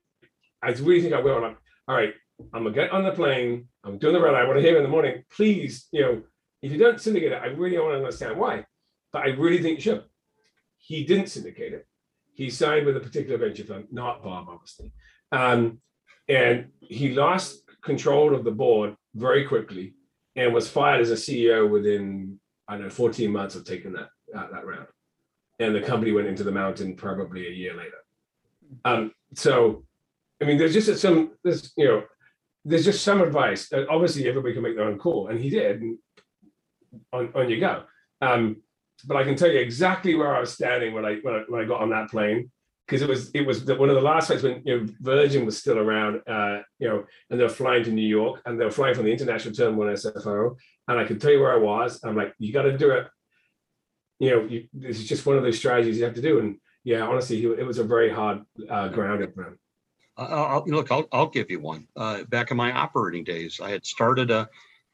I 0.63 0.71
really 0.71 1.03
think 1.03 1.15
I 1.15 1.21
will. 1.21 1.37
And 1.37 1.47
I'm, 1.47 1.57
all 1.87 1.97
right, 1.97 2.15
I'm 2.53 2.65
gonna 2.65 2.75
get 2.75 2.93
on 2.93 3.05
the 3.05 3.13
plane. 3.13 3.69
I'm 3.85 3.99
doing 3.99 4.15
the 4.15 4.21
eye. 4.21 4.41
I 4.41 4.45
want 4.45 4.59
to 4.59 4.63
hear 4.63 4.77
in 4.77 4.83
the 4.83 4.89
morning. 4.89 5.25
Please, 5.31 5.89
you 5.93 6.03
know, 6.03 6.23
if 6.63 6.73
you 6.73 6.79
don't 6.79 7.01
syndicate 7.01 7.33
it, 7.33 7.43
I 7.43 7.47
really 7.47 7.77
to 7.77 7.85
understand 7.85 8.39
why. 8.39 8.65
But 9.13 9.23
I 9.23 9.29
really 9.29 9.63
think 9.63 9.79
you 9.79 9.83
should. 9.83 10.05
He 10.79 11.05
didn't 11.05 11.29
syndicate 11.29 11.73
it. 11.73 11.87
He 12.35 12.51
signed 12.51 12.87
with 12.87 12.97
a 12.97 13.01
particular 13.01 13.39
venture 13.39 13.65
fund, 13.65 13.87
not 13.91 14.23
Bob, 14.23 14.49
obviously. 14.49 14.93
Um, 15.33 15.81
and 16.29 16.69
he 16.81 17.11
lost 17.11 17.63
control 17.83 18.35
of 18.35 18.45
the 18.45 18.51
board 18.51 18.97
very 19.15 19.47
quickly 19.47 19.95
and 20.37 20.53
was 20.53 20.69
fired 20.69 21.01
as 21.01 21.11
a 21.11 21.15
CEO 21.15 21.69
within, 21.69 22.39
I 22.67 22.75
don't 22.75 22.85
know, 22.85 22.91
14 22.91 23.31
months 23.31 23.55
of 23.55 23.65
taking 23.65 23.93
that, 23.93 24.09
uh, 24.35 24.47
that 24.53 24.67
round. 24.67 24.87
And 25.59 25.75
the 25.75 25.81
company 25.81 26.13
went 26.13 26.29
into 26.29 26.45
the 26.45 26.53
mountain 26.53 26.95
probably 26.95 27.49
a 27.49 27.51
year 27.51 27.75
later. 27.75 27.99
Um, 28.85 29.13
so, 29.35 29.85
I 30.41 30.45
mean, 30.45 30.59
there's 30.59 30.75
just 30.75 31.01
some, 31.01 31.33
there's, 31.43 31.73
you 31.77 31.87
know, 31.87 32.03
there's 32.65 32.85
just 32.85 33.03
some 33.03 33.21
advice. 33.23 33.73
Obviously, 33.91 34.29
everybody 34.29 34.55
can 34.55 34.63
make 34.63 34.77
their 34.77 34.85
own 34.85 34.99
call, 34.99 35.29
and 35.29 35.41
he 35.41 35.49
did. 35.49 35.81
And 35.81 35.99
on, 37.13 37.33
on 37.35 37.49
you 37.49 37.61
go. 37.61 37.85
Um, 38.21 38.63
but 39.07 39.17
I 39.17 39.25
can 39.25 39.37
tell 39.37 39.51
you 39.51 39.59
exactly 39.59 40.15
where 40.15 40.35
I 40.35 40.41
was 40.41 40.53
standing 40.53 40.93
when 40.93 41.05
I 41.05 41.17
when 41.23 41.35
I, 41.35 41.43
when 41.49 41.61
I 41.63 41.65
got 41.65 41.81
on 41.81 41.91
that 41.91 42.11
plane 42.11 42.51
because 42.89 43.03
it 43.03 43.09
was 43.09 43.31
it 43.35 43.47
was 43.47 43.67
the, 43.67 43.75
one 43.75 43.91
of 43.91 43.97
the 43.97 44.01
last 44.01 44.29
flights 44.29 44.43
when 44.43 44.63
you 44.65 44.81
know 44.81 44.87
Virgin 45.01 45.45
was 45.45 45.59
still 45.59 45.79
around, 45.79 46.23
uh, 46.27 46.63
you 46.79 46.89
know, 46.89 47.05
and 47.29 47.39
they 47.39 47.45
were 47.45 47.51
flying 47.51 47.85
to 47.85 47.91
New 47.91 48.09
York 48.09 48.41
and 48.47 48.59
they 48.59 48.65
were 48.65 48.71
flying 48.71 48.95
from 48.95 49.05
the 49.05 49.13
international 49.13 49.55
terminal 49.55 49.87
in 49.87 49.95
SFO, 49.95 50.57
and 50.89 50.99
I 50.99 51.05
could 51.05 51.21
tell 51.21 51.31
you 51.31 51.41
where 51.41 51.53
I 51.53 51.59
was. 51.59 52.03
I'm 52.03 52.17
like, 52.17 52.35
you 52.39 52.53
got 52.53 52.63
to 52.63 52.77
do 52.77 52.93
it. 52.93 53.07
You 54.19 54.31
know, 54.31 54.45
you, 54.47 54.69
this 54.73 54.99
is 54.99 55.07
just 55.07 55.27
one 55.27 55.37
of 55.37 55.43
those 55.43 55.59
strategies 55.59 55.99
you 55.99 56.05
have 56.05 56.15
to 56.15 56.23
do. 56.23 56.39
And 56.41 56.57
yeah, 56.83 57.03
honestly, 57.03 57.45
it 57.45 57.67
was 57.67 57.79
a 57.79 57.85
very 57.85 58.11
hard 58.11 58.43
uh, 58.69 58.89
grounding. 58.89 59.33
Uh, 60.17 60.23
I'll, 60.23 60.65
look, 60.67 60.91
I'll, 60.91 61.07
I'll 61.13 61.29
give 61.29 61.51
you 61.51 61.61
one. 61.61 61.87
Uh, 61.95 62.25
back 62.25 62.51
in 62.51 62.57
my 62.57 62.73
operating 62.73 63.23
days, 63.23 63.61
I 63.63 63.71
had 63.71 63.85
started 63.85 64.31
a, 64.31 64.49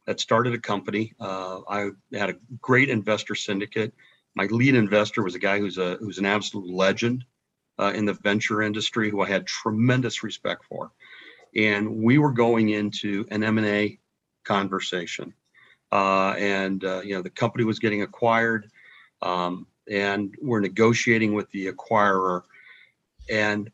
had 0.06 0.20
started 0.20 0.52
a 0.52 0.58
company. 0.58 1.14
Uh, 1.18 1.60
I 1.68 1.90
had 2.12 2.30
a 2.30 2.34
great 2.60 2.90
investor 2.90 3.34
syndicate. 3.34 3.94
My 4.34 4.46
lead 4.46 4.74
investor 4.74 5.22
was 5.22 5.36
a 5.36 5.38
guy 5.38 5.58
who's 5.60 5.78
a 5.78 5.96
who's 6.00 6.18
an 6.18 6.26
absolute 6.26 6.68
legend 6.68 7.24
uh, 7.78 7.92
in 7.94 8.04
the 8.04 8.14
venture 8.14 8.62
industry, 8.62 9.10
who 9.10 9.20
I 9.20 9.28
had 9.28 9.46
tremendous 9.46 10.22
respect 10.22 10.64
for. 10.64 10.90
And 11.56 12.02
we 12.02 12.18
were 12.18 12.32
going 12.32 12.70
into 12.70 13.26
an 13.30 13.44
M 13.44 13.58
and 13.58 13.66
A 13.66 13.98
conversation, 14.44 15.34
uh, 15.92 16.34
and 16.36 16.84
uh, 16.84 17.00
you 17.04 17.14
know 17.14 17.22
the 17.22 17.30
company 17.30 17.64
was 17.64 17.78
getting 17.78 18.02
acquired, 18.02 18.70
um, 19.22 19.66
and 19.88 20.34
we're 20.42 20.60
negotiating 20.60 21.34
with 21.34 21.48
the 21.50 21.70
acquirer 21.70 22.42
and 23.30 23.70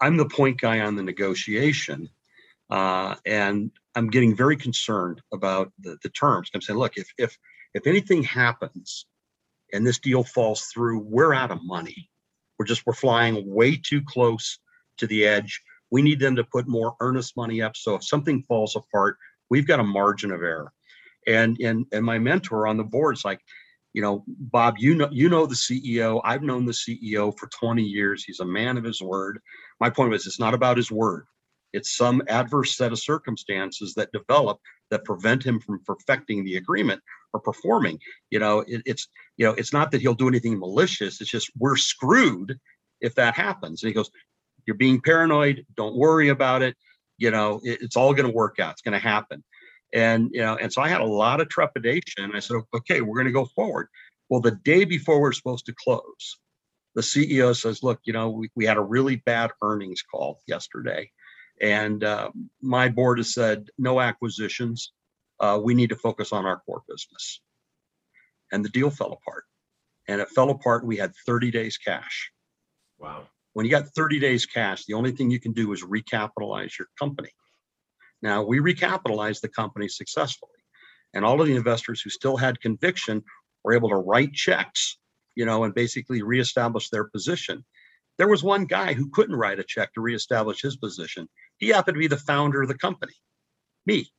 I'm 0.00 0.16
the 0.16 0.28
point 0.28 0.60
guy 0.60 0.80
on 0.80 0.96
the 0.96 1.02
negotiation, 1.02 2.08
uh, 2.70 3.16
and 3.26 3.70
I'm 3.94 4.10
getting 4.10 4.36
very 4.36 4.56
concerned 4.56 5.20
about 5.32 5.72
the, 5.80 5.98
the 6.02 6.08
terms. 6.10 6.50
I'm 6.54 6.60
saying, 6.60 6.78
look, 6.78 6.96
if 6.96 7.12
if 7.18 7.36
if 7.74 7.86
anything 7.86 8.22
happens 8.22 9.06
and 9.72 9.86
this 9.86 9.98
deal 9.98 10.24
falls 10.24 10.62
through, 10.66 11.00
we're 11.00 11.34
out 11.34 11.50
of 11.50 11.58
money. 11.62 12.08
We're 12.58 12.66
just 12.66 12.86
we're 12.86 12.92
flying 12.92 13.42
way 13.46 13.76
too 13.76 14.02
close 14.02 14.58
to 14.98 15.06
the 15.06 15.24
edge. 15.24 15.62
We 15.90 16.02
need 16.02 16.20
them 16.20 16.36
to 16.36 16.44
put 16.44 16.68
more 16.68 16.94
earnest 17.00 17.36
money 17.36 17.62
up. 17.62 17.76
So 17.76 17.94
if 17.94 18.04
something 18.04 18.42
falls 18.42 18.76
apart, 18.76 19.16
we've 19.50 19.66
got 19.66 19.80
a 19.80 19.84
margin 19.84 20.32
of 20.32 20.42
error. 20.42 20.72
And 21.26 21.58
and 21.60 21.86
and 21.92 22.04
my 22.04 22.18
mentor 22.18 22.66
on 22.66 22.76
the 22.76 22.84
board's 22.84 23.24
like, 23.24 23.40
you 23.92 24.02
know, 24.02 24.24
Bob, 24.26 24.76
you 24.78 24.94
know, 24.94 25.08
you 25.10 25.28
know 25.28 25.46
the 25.46 25.54
CEO. 25.54 26.20
I've 26.24 26.42
known 26.42 26.64
the 26.64 26.72
CEO 26.72 27.36
for 27.38 27.48
20 27.48 27.82
years. 27.82 28.24
He's 28.24 28.40
a 28.40 28.44
man 28.44 28.76
of 28.76 28.84
his 28.84 29.00
word. 29.00 29.40
My 29.80 29.90
point 29.90 30.10
was 30.10 30.26
it's 30.26 30.40
not 30.40 30.54
about 30.54 30.76
his 30.76 30.90
word. 30.90 31.26
It's 31.72 31.96
some 31.96 32.22
adverse 32.28 32.76
set 32.76 32.92
of 32.92 32.98
circumstances 32.98 33.94
that 33.94 34.12
develop 34.12 34.58
that 34.90 35.04
prevent 35.04 35.44
him 35.44 35.60
from 35.60 35.80
perfecting 35.84 36.44
the 36.44 36.56
agreement 36.56 37.02
or 37.32 37.40
performing. 37.40 37.98
You 38.30 38.38
know, 38.38 38.60
it, 38.60 38.82
it's 38.84 39.08
you 39.36 39.46
know, 39.46 39.52
it's 39.52 39.72
not 39.72 39.90
that 39.90 40.00
he'll 40.00 40.14
do 40.14 40.28
anything 40.28 40.58
malicious. 40.58 41.20
It's 41.20 41.30
just 41.30 41.50
we're 41.58 41.76
screwed 41.76 42.58
if 43.00 43.14
that 43.16 43.34
happens. 43.34 43.82
And 43.82 43.88
he 43.88 43.94
goes, 43.94 44.10
"You're 44.66 44.76
being 44.76 45.00
paranoid. 45.00 45.64
Don't 45.76 45.96
worry 45.96 46.28
about 46.28 46.62
it. 46.62 46.76
You 47.18 47.30
know, 47.30 47.60
it, 47.62 47.82
it's 47.82 47.96
all 47.96 48.14
going 48.14 48.28
to 48.28 48.34
work 48.34 48.58
out. 48.58 48.72
It's 48.72 48.82
going 48.82 48.98
to 48.98 48.98
happen." 48.98 49.44
And 49.92 50.30
you 50.32 50.40
know, 50.40 50.56
and 50.56 50.72
so 50.72 50.82
I 50.82 50.88
had 50.88 51.00
a 51.00 51.06
lot 51.06 51.40
of 51.40 51.48
trepidation. 51.48 52.32
I 52.34 52.40
said, 52.40 52.58
"Okay, 52.74 53.00
we're 53.00 53.16
going 53.16 53.26
to 53.26 53.32
go 53.32 53.46
forward." 53.46 53.88
Well, 54.28 54.40
the 54.40 54.58
day 54.64 54.84
before 54.84 55.20
we're 55.20 55.32
supposed 55.32 55.64
to 55.66 55.74
close, 55.82 56.38
the 56.94 57.02
CEO 57.02 57.56
says, 57.56 57.82
"Look, 57.82 58.00
you 58.04 58.12
know, 58.12 58.30
we, 58.30 58.50
we 58.54 58.66
had 58.66 58.76
a 58.76 58.82
really 58.82 59.16
bad 59.16 59.50
earnings 59.62 60.02
call 60.02 60.40
yesterday." 60.46 61.10
And 61.60 62.04
uh, 62.04 62.30
my 62.60 62.88
board 62.88 63.18
has 63.18 63.34
said 63.34 63.68
no 63.78 64.00
acquisitions. 64.00 64.92
Uh, 65.40 65.60
we 65.62 65.74
need 65.74 65.90
to 65.90 65.96
focus 65.96 66.32
on 66.32 66.46
our 66.46 66.60
core 66.60 66.82
business. 66.88 67.40
And 68.52 68.64
the 68.64 68.68
deal 68.68 68.90
fell 68.90 69.12
apart. 69.12 69.44
And 70.08 70.20
it 70.20 70.28
fell 70.30 70.50
apart. 70.50 70.86
We 70.86 70.96
had 70.96 71.12
30 71.26 71.50
days 71.50 71.76
cash. 71.76 72.32
Wow. 72.98 73.26
When 73.52 73.66
you 73.66 73.70
got 73.70 73.88
30 73.88 74.20
days 74.20 74.46
cash, 74.46 74.84
the 74.84 74.94
only 74.94 75.12
thing 75.12 75.30
you 75.30 75.40
can 75.40 75.52
do 75.52 75.72
is 75.72 75.82
recapitalize 75.82 76.78
your 76.78 76.88
company. 76.98 77.30
Now, 78.22 78.42
we 78.42 78.58
recapitalized 78.58 79.40
the 79.40 79.48
company 79.48 79.88
successfully. 79.88 80.52
And 81.14 81.24
all 81.24 81.40
of 81.40 81.46
the 81.46 81.56
investors 81.56 82.00
who 82.00 82.10
still 82.10 82.36
had 82.36 82.60
conviction 82.60 83.22
were 83.64 83.74
able 83.74 83.88
to 83.90 83.96
write 83.96 84.32
checks, 84.32 84.98
you 85.34 85.44
know, 85.44 85.64
and 85.64 85.74
basically 85.74 86.22
reestablish 86.22 86.90
their 86.90 87.04
position. 87.04 87.64
There 88.18 88.28
was 88.28 88.42
one 88.42 88.64
guy 88.64 88.92
who 88.92 89.10
couldn't 89.10 89.36
write 89.36 89.60
a 89.60 89.64
check 89.64 89.94
to 89.94 90.00
reestablish 90.00 90.60
his 90.60 90.76
position. 90.76 91.28
He 91.58 91.68
happened 91.68 91.96
to 91.96 91.98
be 91.98 92.06
the 92.06 92.16
founder 92.16 92.62
of 92.62 92.68
the 92.68 92.78
company, 92.78 93.14
me. 93.86 94.10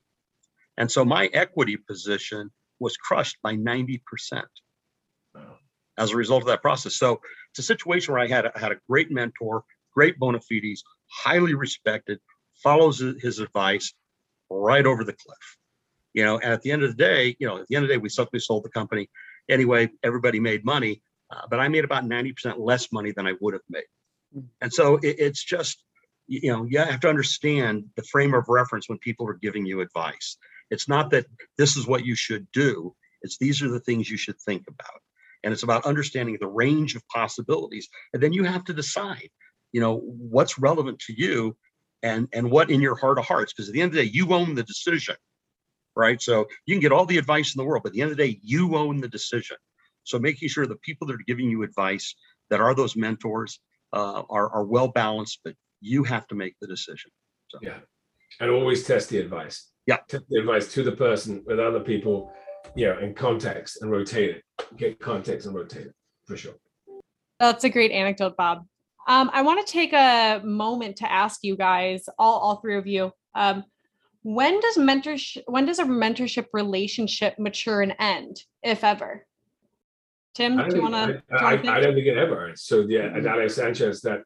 And 0.78 0.91
so 0.91 1.04
my 1.04 1.28
equity 1.28 1.78
position 1.78 2.52
was 2.80 2.95
crushed 2.97 3.38
by 3.41 3.56
90% 3.56 4.02
Wow. 5.34 5.58
as 5.97 6.12
a 6.12 6.15
result 6.17 6.43
of 6.43 6.47
that 6.47 6.62
process. 6.62 6.95
So 6.95 7.21
it's 7.49 7.60
a 7.60 7.63
situation 7.63 8.13
where 8.13 8.23
I 8.23 8.28
had, 8.28 8.45
a- 8.45 8.58
had 8.58 8.71
a 8.71 8.80
great 8.89 9.12
mentor, 9.12 9.63
great 9.93 10.17
bona 10.19 10.39
fides, 10.39 10.84
highly 11.08 11.54
respected, 11.54 12.19
follows 12.63 12.99
his- 12.99 13.39
advice 13.39 13.93
right 14.49 14.86
over 14.86 15.04
the 15.04 15.13
cliff. 15.13 15.58
You 16.13 16.23
know, 16.23 16.39
and 16.39 16.52
at 16.54 16.62
the 16.63 16.71
end 16.71 16.84
of 16.84 16.89
the 16.89 16.95
day, 16.97 17.36
you 17.39 17.47
know, 17.47 17.58
at 17.60 17.67
the 17.67 17.75
end 17.75 17.84
of 17.84 17.89
the 17.89 17.95
day, 17.95 17.99
we 17.99 18.10
sold, 18.10 18.30
sold 18.41 18.63
the 18.63 18.69
company. 18.69 19.10
Anyway, 19.47 19.89
everybody 20.04 20.39
made 20.39 20.65
money, 20.65 21.02
uh, 21.30 21.45
but 21.49 21.60
I 21.60 21.67
made 21.67 21.84
about 21.84 22.06
90% 22.06 22.60
less 22.60 22.91
money 22.91 23.12
than 23.12 23.28
I 23.28 23.34
would 23.41 23.54
have 23.54 23.62
made. 23.69 23.84
And 24.62 24.73
so 24.73 24.95
it, 24.97 25.15
it's 25.19 25.43
just, 25.43 25.84
you 26.29 26.51
know, 26.51 26.65
you 26.69 26.77
have 26.77 26.99
to 26.99 27.09
understand 27.09 27.85
the 27.95 28.03
frame 28.03 28.33
of 28.35 28.45
reference 28.47 28.87
when 28.87 28.99
people 28.99 29.27
are 29.27 29.39
giving 29.41 29.65
you 29.65 29.81
advice. 29.81 30.37
It's 30.69 30.87
not 30.87 31.09
that 31.09 31.25
this 31.57 31.75
is 31.75 31.87
what 31.87 32.05
you 32.05 32.15
should 32.15 32.47
do. 32.51 32.95
It's 33.23 33.37
these 33.37 33.61
are 33.63 33.69
the 33.69 33.79
things 33.79 34.09
you 34.09 34.17
should 34.17 34.39
think 34.39 34.63
about. 34.67 35.01
And 35.43 35.51
it's 35.51 35.63
about 35.63 35.85
understanding 35.85 36.37
the 36.39 36.47
range 36.47 36.95
of 36.95 37.07
possibilities. 37.07 37.89
And 38.13 38.21
then 38.21 38.31
you 38.31 38.43
have 38.43 38.63
to 38.65 38.73
decide, 38.73 39.29
you 39.71 39.81
know, 39.81 39.97
what's 39.97 40.59
relevant 40.59 40.99
to 41.07 41.13
you 41.17 41.57
and 42.03 42.27
and 42.31 42.51
what 42.51 42.69
in 42.69 42.79
your 42.79 42.95
heart 42.95 43.17
of 43.17 43.25
hearts. 43.25 43.51
Because 43.51 43.67
at 43.67 43.73
the 43.73 43.81
end 43.81 43.89
of 43.89 43.95
the 43.95 44.03
day, 44.03 44.11
you 44.13 44.31
own 44.33 44.53
the 44.53 44.63
decision. 44.63 45.15
Right. 45.95 46.21
So 46.21 46.45
you 46.65 46.75
can 46.75 46.81
get 46.81 46.91
all 46.91 47.05
the 47.05 47.17
advice 47.17 47.55
in 47.55 47.59
the 47.59 47.65
world, 47.65 47.83
but 47.83 47.89
at 47.89 47.93
the 47.93 48.01
end 48.01 48.11
of 48.11 48.17
the 48.17 48.23
day, 48.23 48.39
you 48.43 48.75
own 48.75 49.01
the 49.01 49.09
decision. 49.09 49.57
So 50.03 50.19
making 50.19 50.49
sure 50.49 50.67
the 50.67 50.75
people 50.77 51.07
that 51.07 51.13
are 51.13 51.25
giving 51.27 51.49
you 51.49 51.63
advice 51.63 52.15
that 52.51 52.61
are 52.61 52.75
those 52.75 52.95
mentors 52.95 53.59
uh, 53.91 54.23
are, 54.29 54.49
are 54.51 54.63
well 54.63 54.87
balanced, 54.87 55.39
but 55.43 55.55
you 55.81 56.03
have 56.03 56.27
to 56.27 56.35
make 56.35 56.55
the 56.61 56.67
decision. 56.67 57.11
Yeah. 57.61 57.79
And 58.39 58.49
always 58.51 58.83
test 58.85 59.09
the 59.09 59.17
advice. 59.17 59.69
Yeah. 59.85 59.97
Test 60.07 60.25
the 60.29 60.39
advice 60.39 60.71
to 60.73 60.83
the 60.83 60.91
person 60.91 61.43
with 61.45 61.59
other 61.59 61.79
people, 61.79 62.31
you 62.75 62.87
know, 62.87 62.99
in 62.99 63.13
context 63.13 63.81
and 63.81 63.89
rotate 63.91 64.37
it. 64.37 64.43
Get 64.77 64.99
context 64.99 65.47
and 65.47 65.55
rotate 65.55 65.87
it 65.87 65.93
for 66.25 66.37
sure. 66.37 66.53
That's 67.39 67.63
a 67.63 67.69
great 67.69 67.91
anecdote, 67.91 68.35
Bob. 68.37 68.65
Um, 69.07 69.31
I 69.33 69.41
want 69.41 69.65
to 69.65 69.71
take 69.71 69.93
a 69.93 70.41
moment 70.43 70.97
to 70.97 71.11
ask 71.11 71.39
you 71.43 71.55
guys, 71.55 72.07
all 72.19 72.39
all 72.39 72.55
three 72.57 72.77
of 72.77 72.85
you, 72.85 73.11
um, 73.33 73.63
when 74.21 74.59
does 74.59 74.77
mentorship 74.77 75.43
when 75.47 75.65
does 75.65 75.79
a 75.79 75.85
mentorship 75.85 76.47
relationship 76.53 77.39
mature 77.39 77.81
and 77.81 77.95
end, 77.97 78.41
if 78.61 78.83
ever? 78.83 79.25
Tim, 80.35 80.57
do 80.57 80.75
you 80.75 80.81
want 80.81 80.93
to? 80.93 81.23
I, 81.35 81.55
I, 81.55 81.77
I 81.77 81.79
don't 81.79 81.95
think 81.95 82.05
it 82.05 82.17
ever. 82.17 82.51
So 82.55 82.85
yeah, 82.87 83.09
Mhm. 83.09 83.23
Adalio 83.23 83.49
Sanchez 83.49 84.01
that 84.01 84.21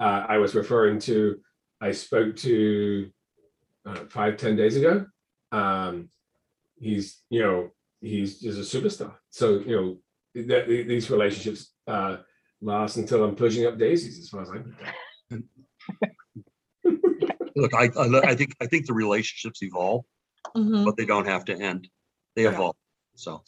uh, 0.00 0.26
I 0.28 0.38
was 0.38 0.54
referring 0.54 0.98
to, 1.00 1.38
I 1.80 1.92
spoke 1.92 2.36
to 2.36 3.10
uh, 3.86 4.04
five, 4.10 4.36
ten 4.36 4.56
days 4.56 4.76
ago. 4.76 5.06
Um, 5.52 6.08
he's, 6.78 7.22
you 7.30 7.42
know, 7.42 7.70
he's 8.00 8.40
just 8.40 8.58
a 8.74 8.78
superstar. 8.78 9.14
So, 9.30 9.60
you 9.60 9.76
know, 9.76 9.98
th- 10.34 10.66
th- 10.66 10.86
these 10.86 11.10
relationships 11.10 11.72
uh, 11.86 12.18
last 12.60 12.96
until 12.96 13.24
I'm 13.24 13.36
pushing 13.36 13.66
up 13.66 13.78
daisies 13.78 14.18
as 14.18 14.28
far 14.28 14.42
as 14.42 14.50
I'm 14.50 14.74
concerned. 15.30 15.44
Look, 17.56 17.72
I, 17.74 17.90
I, 17.98 18.20
I 18.30 18.34
think, 18.34 18.54
I 18.60 18.66
think 18.66 18.86
the 18.86 18.92
relationships 18.94 19.62
evolve, 19.62 20.04
Mhm. 20.54 20.84
but 20.84 20.96
they 20.96 21.06
don't 21.06 21.26
have 21.26 21.44
to 21.46 21.54
end. 21.58 21.88
They 22.34 22.42
Yeah. 22.42 22.50
evolve. 22.52 22.76
So. 23.14 23.42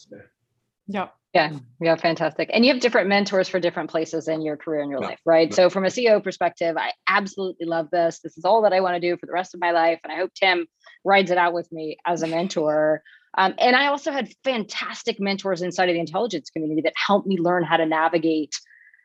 Yep. 0.86 1.14
Yeah, 1.34 1.52
yeah, 1.80 1.94
fantastic. 1.96 2.48
And 2.52 2.64
you 2.64 2.72
have 2.72 2.80
different 2.80 3.08
mentors 3.08 3.48
for 3.48 3.60
different 3.60 3.90
places 3.90 4.28
in 4.28 4.40
your 4.40 4.56
career 4.56 4.80
in 4.80 4.88
your 4.88 5.00
Yeah. 5.02 5.08
life, 5.08 5.20
right? 5.26 5.48
Yeah. 5.50 5.54
So 5.56 5.70
from 5.70 5.84
a 5.84 5.88
CEO 5.88 6.22
perspective, 6.22 6.76
I 6.78 6.92
absolutely 7.06 7.66
love 7.66 7.90
this. 7.90 8.20
This 8.20 8.38
is 8.38 8.44
all 8.44 8.62
that 8.62 8.72
I 8.72 8.80
want 8.80 8.94
to 8.94 9.00
do 9.00 9.16
for 9.18 9.26
the 9.26 9.32
rest 9.32 9.54
of 9.54 9.60
my 9.60 9.70
life. 9.72 10.00
And 10.02 10.12
I 10.12 10.16
hope 10.16 10.32
Tim 10.34 10.66
rides 11.04 11.30
it 11.30 11.36
out 11.38 11.52
with 11.52 11.70
me 11.70 11.98
as 12.06 12.22
a 12.22 12.26
mentor. 12.26 13.02
Um, 13.36 13.54
and 13.58 13.76
I 13.76 13.88
also 13.88 14.10
had 14.10 14.32
fantastic 14.42 15.20
mentors 15.20 15.60
inside 15.60 15.90
of 15.90 15.94
the 15.94 16.00
intelligence 16.00 16.48
community 16.48 16.80
that 16.82 16.94
helped 16.96 17.26
me 17.26 17.36
learn 17.36 17.62
how 17.62 17.76
to 17.76 17.84
navigate 17.84 18.54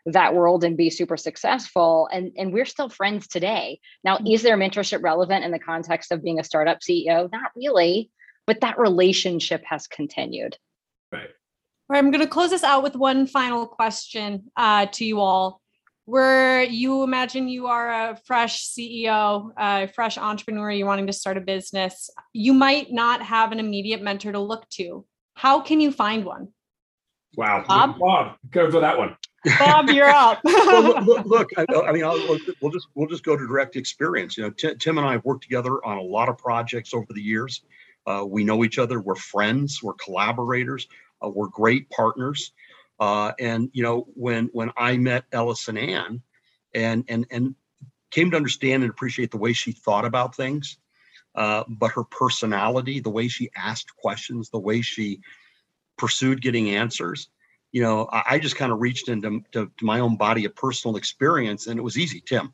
that 0.06 0.34
world 0.34 0.64
and 0.64 0.78
be 0.78 0.90
super 0.90 1.18
successful. 1.18 2.08
And, 2.12 2.32
and 2.38 2.54
we're 2.54 2.66
still 2.66 2.90
friends 2.90 3.28
today. 3.28 3.80
Now, 4.04 4.18
is 4.26 4.44
their 4.44 4.58
mentorship 4.58 5.04
relevant 5.04 5.44
in 5.44 5.52
the 5.52 5.60
context 5.60 6.12
of 6.12 6.24
being 6.24 6.40
a 6.40 6.44
startup 6.44 6.80
CEO? 6.80 7.30
Not 7.32 7.52
really, 7.56 8.10
but 8.48 8.62
that 8.62 8.80
relationship 8.80 9.62
has 9.66 9.88
continued. 9.88 10.58
Right. 11.12 11.30
All 11.90 11.96
right, 11.96 12.00
I'm 12.00 12.12
going 12.12 12.24
to 12.24 12.30
close 12.30 12.50
this 12.50 12.64
out 12.64 12.82
with 12.82 12.96
one 12.96 13.28
final 13.28 13.68
question 13.68 14.50
uh, 14.56 14.86
to 14.94 15.06
you 15.06 15.20
all. 15.20 15.60
Where 16.06 16.64
you 16.64 17.04
imagine 17.04 17.48
you 17.48 17.68
are 17.68 17.90
a 18.12 18.18
fresh 18.26 18.68
CEO, 18.68 19.52
a 19.58 19.88
fresh 19.88 20.18
entrepreneur, 20.18 20.70
you're 20.72 20.88
wanting 20.88 21.08
to 21.08 21.14
start 21.14 21.38
a 21.38 21.42
business, 21.42 22.10
you 22.34 22.54
might 22.54 22.92
not 22.92 23.22
have 23.22 23.52
an 23.54 23.60
immediate 23.60 24.02
mentor 24.02 24.32
to 24.34 24.40
look 24.40 24.68
to. 24.72 25.06
How 25.36 25.62
can 25.62 25.80
you 25.80 25.92
find 25.94 26.26
one? 26.26 26.50
Wow. 27.36 27.64
Bob? 27.68 28.00
Bob, 28.00 28.36
go 28.52 28.70
for 28.70 28.82
that 28.82 28.98
one. 28.98 29.16
Bob, 29.60 29.90
you're 29.90 30.10
up. 30.10 30.40
Well, 30.46 30.84
look, 30.84 31.06
look, 31.06 31.26
look, 31.26 31.50
I, 31.58 31.66
I 31.88 31.92
mean, 31.92 32.04
I'll, 32.04 32.14
we'll- 32.14 32.40
we'll 32.62 32.72
just 32.72 32.88
we'll 32.96 33.08
just 33.10 33.24
go 33.24 33.36
to 33.38 33.46
direct 33.48 33.76
experience. 33.76 34.38
You 34.38 34.44
know, 34.44 34.50
Ti- 34.52 34.76
Tim 34.80 34.98
and 34.98 35.06
I 35.08 35.14
have 35.14 35.24
worked 35.26 35.44
together 35.44 35.84
on 35.86 35.98
a 35.98 36.02
lot 36.02 36.30
of 36.30 36.38
projects 36.38 36.94
over 36.94 37.08
the 37.14 37.22
years. 37.22 37.62
Uh, 38.06 38.26
we 38.28 38.44
know 38.44 38.64
each 38.64 38.78
other. 38.80 39.00
We're 39.02 39.16
friends. 39.16 39.82
We're 39.84 39.94
collaborators. 39.94 40.88
Uh, 41.24 41.30
we're 41.30 41.48
great 41.48 41.90
partners. 41.90 42.52
Uh, 43.00 43.32
and 43.40 43.70
you 43.74 43.84
know, 43.84 44.08
when 44.14 44.50
when 44.54 44.72
I 44.78 44.98
met 44.98 45.26
Ellis 45.32 45.68
and 45.68 45.78
Ann, 45.78 46.22
and 46.74 47.06
and 47.08 47.26
and 47.32 47.56
came 48.12 48.32
to 48.32 48.38
understand 48.38 48.84
and 48.84 48.90
appreciate 48.92 49.32
the 49.32 49.38
way 49.38 49.54
she 49.54 49.72
thought 49.72 50.06
about 50.06 50.36
things, 50.36 50.78
uh, 51.36 51.64
but 51.68 51.92
her 51.92 52.04
personality, 52.04 53.00
the 53.00 53.10
way 53.10 53.28
she 53.28 53.50
asked 53.56 53.96
questions, 53.96 54.50
the 54.50 54.60
way 54.60 54.82
she 54.82 55.22
pursued 55.98 56.42
getting 56.42 56.70
answers 56.70 57.30
you 57.74 57.82
know, 57.82 58.08
I, 58.10 58.24
I 58.30 58.40
just 58.40 58.56
kind 58.56 58.72
of 58.72 58.80
reached 58.80 59.10
into 59.10 59.42
to, 59.52 59.70
to 59.78 59.86
my 59.86 60.00
own 60.00 60.16
body 60.16 60.46
of 60.46 60.56
personal 60.56 60.96
experience, 60.96 61.68
and 61.68 61.78
it 61.78 61.84
was 61.84 61.98
easy. 61.98 62.22
Tim, 62.22 62.54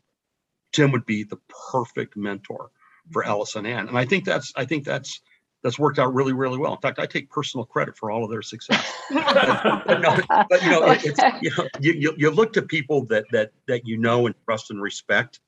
Tim 0.72 0.92
would 0.92 1.06
be 1.06 1.24
the 1.24 1.38
perfect 1.72 2.18
mentor 2.18 2.72
for 3.12 3.24
Ellis 3.24 3.56
and 3.56 3.68
Ann, 3.68 3.90
and 3.90 3.98
I 3.98 4.06
think 4.06 4.26
that's 4.26 4.52
I 4.56 4.66
think 4.66 4.86
that's 4.86 5.22
that's 5.64 5.78
worked 5.78 6.00
out 6.00 6.14
really, 6.14 6.34
really 6.34 6.58
well. 6.58 6.74
In 6.74 6.80
fact, 6.82 7.00
I 7.00 7.06
take 7.06 7.30
personal 7.30 7.66
credit 7.66 7.98
for 7.98 8.12
all 8.12 8.24
of 8.24 8.30
their 8.30 8.42
success. 8.42 8.94
But 9.12 9.86
no, 10.02 10.18
but 10.50 10.64
you 10.64 10.70
know, 10.70 10.84
it- 10.92 11.06
it's, 11.06 11.20
you 11.42 11.52
know, 11.58 11.68
you, 11.80 11.94
you, 11.94 12.14
you 12.18 12.32
look 12.32 12.54
to 12.54 12.62
people 12.62 13.06
that, 13.08 13.26
that, 13.32 13.52
that 13.68 13.86
you 13.86 13.98
know 13.98 14.26
and 14.28 14.36
trust 14.46 14.72
and 14.72 14.82
respect, 14.82 15.40